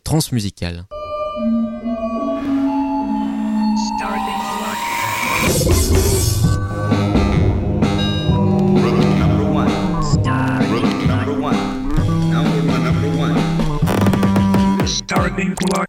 Starting 14.87 15.53
block. 15.53 15.87